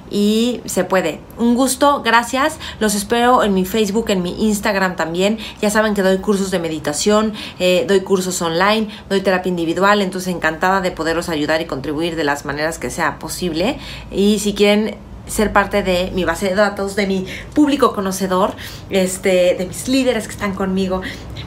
y 0.09 0.61
se 0.65 0.83
puede. 0.83 1.19
Un 1.37 1.55
gusto, 1.55 2.01
gracias. 2.03 2.57
Los 2.79 2.95
espero 2.95 3.43
en 3.43 3.53
mi 3.53 3.65
Facebook, 3.65 4.09
en 4.09 4.21
mi 4.21 4.47
Instagram 4.47 4.95
también. 4.95 5.37
Ya 5.61 5.69
saben 5.69 5.93
que 5.93 6.01
doy 6.01 6.17
cursos 6.17 6.51
de 6.51 6.59
meditación, 6.59 7.33
eh, 7.59 7.85
doy 7.87 8.01
cursos 8.01 8.41
online, 8.41 8.87
doy 9.09 9.21
terapia 9.21 9.49
individual, 9.49 10.01
entonces 10.01 10.33
encantada 10.33 10.81
de 10.81 10.91
poderlos 10.91 11.29
ayudar 11.29 11.61
y 11.61 11.65
contribuir 11.65 12.15
de 12.15 12.23
las 12.23 12.45
maneras 12.45 12.79
que 12.79 12.89
sea 12.89 13.19
posible. 13.19 13.77
Y 14.11 14.39
si 14.39 14.53
quieren 14.53 14.97
ser 15.29 15.53
parte 15.53 15.83
de 15.83 16.11
mi 16.13 16.25
base 16.25 16.49
de 16.49 16.55
datos, 16.55 16.95
de 16.95 17.05
mi 17.07 17.25
público 17.53 17.93
conocedor, 17.93 18.53
este, 18.89 19.55
de 19.57 19.65
mis 19.67 19.87
líderes 19.87 20.27
que 20.27 20.33
están 20.33 20.55
conmigo. 20.55 21.01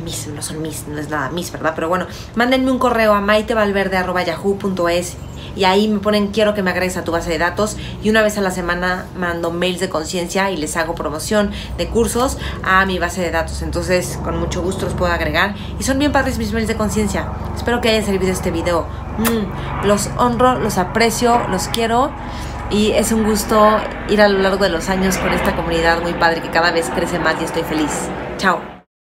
Mis, 0.04 0.26
no 0.28 0.42
son 0.42 0.62
mis, 0.62 0.86
no 0.88 0.98
es 0.98 1.10
nada 1.10 1.30
mis, 1.30 1.52
¿verdad? 1.52 1.72
Pero 1.74 1.88
bueno, 1.88 2.06
mándenme 2.34 2.70
un 2.70 2.78
correo 2.78 3.12
a 3.12 3.20
maitevalverde.yahoo.es 3.20 5.16
y 5.56 5.64
ahí 5.64 5.88
me 5.88 5.98
ponen 5.98 6.28
quiero 6.28 6.54
que 6.54 6.62
me 6.62 6.70
agregues 6.70 6.96
a 6.96 7.04
tu 7.04 7.12
base 7.12 7.30
de 7.30 7.38
datos 7.38 7.76
y 8.02 8.10
una 8.10 8.22
vez 8.22 8.38
a 8.38 8.40
la 8.40 8.50
semana 8.50 9.06
mando 9.16 9.50
mails 9.50 9.80
de 9.80 9.88
conciencia 9.88 10.50
y 10.50 10.56
les 10.56 10.76
hago 10.76 10.94
promoción 10.94 11.50
de 11.78 11.88
cursos 11.88 12.38
a 12.62 12.84
mi 12.86 12.98
base 12.98 13.20
de 13.20 13.30
datos. 13.30 13.62
Entonces, 13.62 14.18
con 14.22 14.38
mucho 14.38 14.62
gusto 14.62 14.86
los 14.86 14.94
puedo 14.94 15.12
agregar 15.12 15.54
y 15.78 15.82
son 15.82 15.98
bien 15.98 16.12
padres 16.12 16.38
mis 16.38 16.52
mails 16.52 16.68
de 16.68 16.76
conciencia. 16.76 17.28
Espero 17.56 17.80
que 17.80 17.90
haya 17.90 18.04
servido 18.04 18.32
este 18.32 18.50
video. 18.50 18.86
Mm, 19.18 19.86
los 19.86 20.08
honro, 20.16 20.58
los 20.58 20.78
aprecio, 20.78 21.46
los 21.48 21.68
quiero 21.68 22.10
y 22.70 22.92
es 22.92 23.12
un 23.12 23.24
gusto 23.24 23.78
ir 24.08 24.20
a 24.22 24.28
lo 24.28 24.38
largo 24.38 24.64
de 24.64 24.70
los 24.70 24.88
años 24.88 25.18
con 25.18 25.32
esta 25.32 25.54
comunidad 25.54 26.00
muy 26.02 26.14
padre 26.14 26.40
que 26.40 26.50
cada 26.50 26.72
vez 26.72 26.90
crece 26.94 27.18
más 27.18 27.36
y 27.40 27.44
estoy 27.44 27.62
feliz. 27.62 28.08
Chao. 28.38 28.71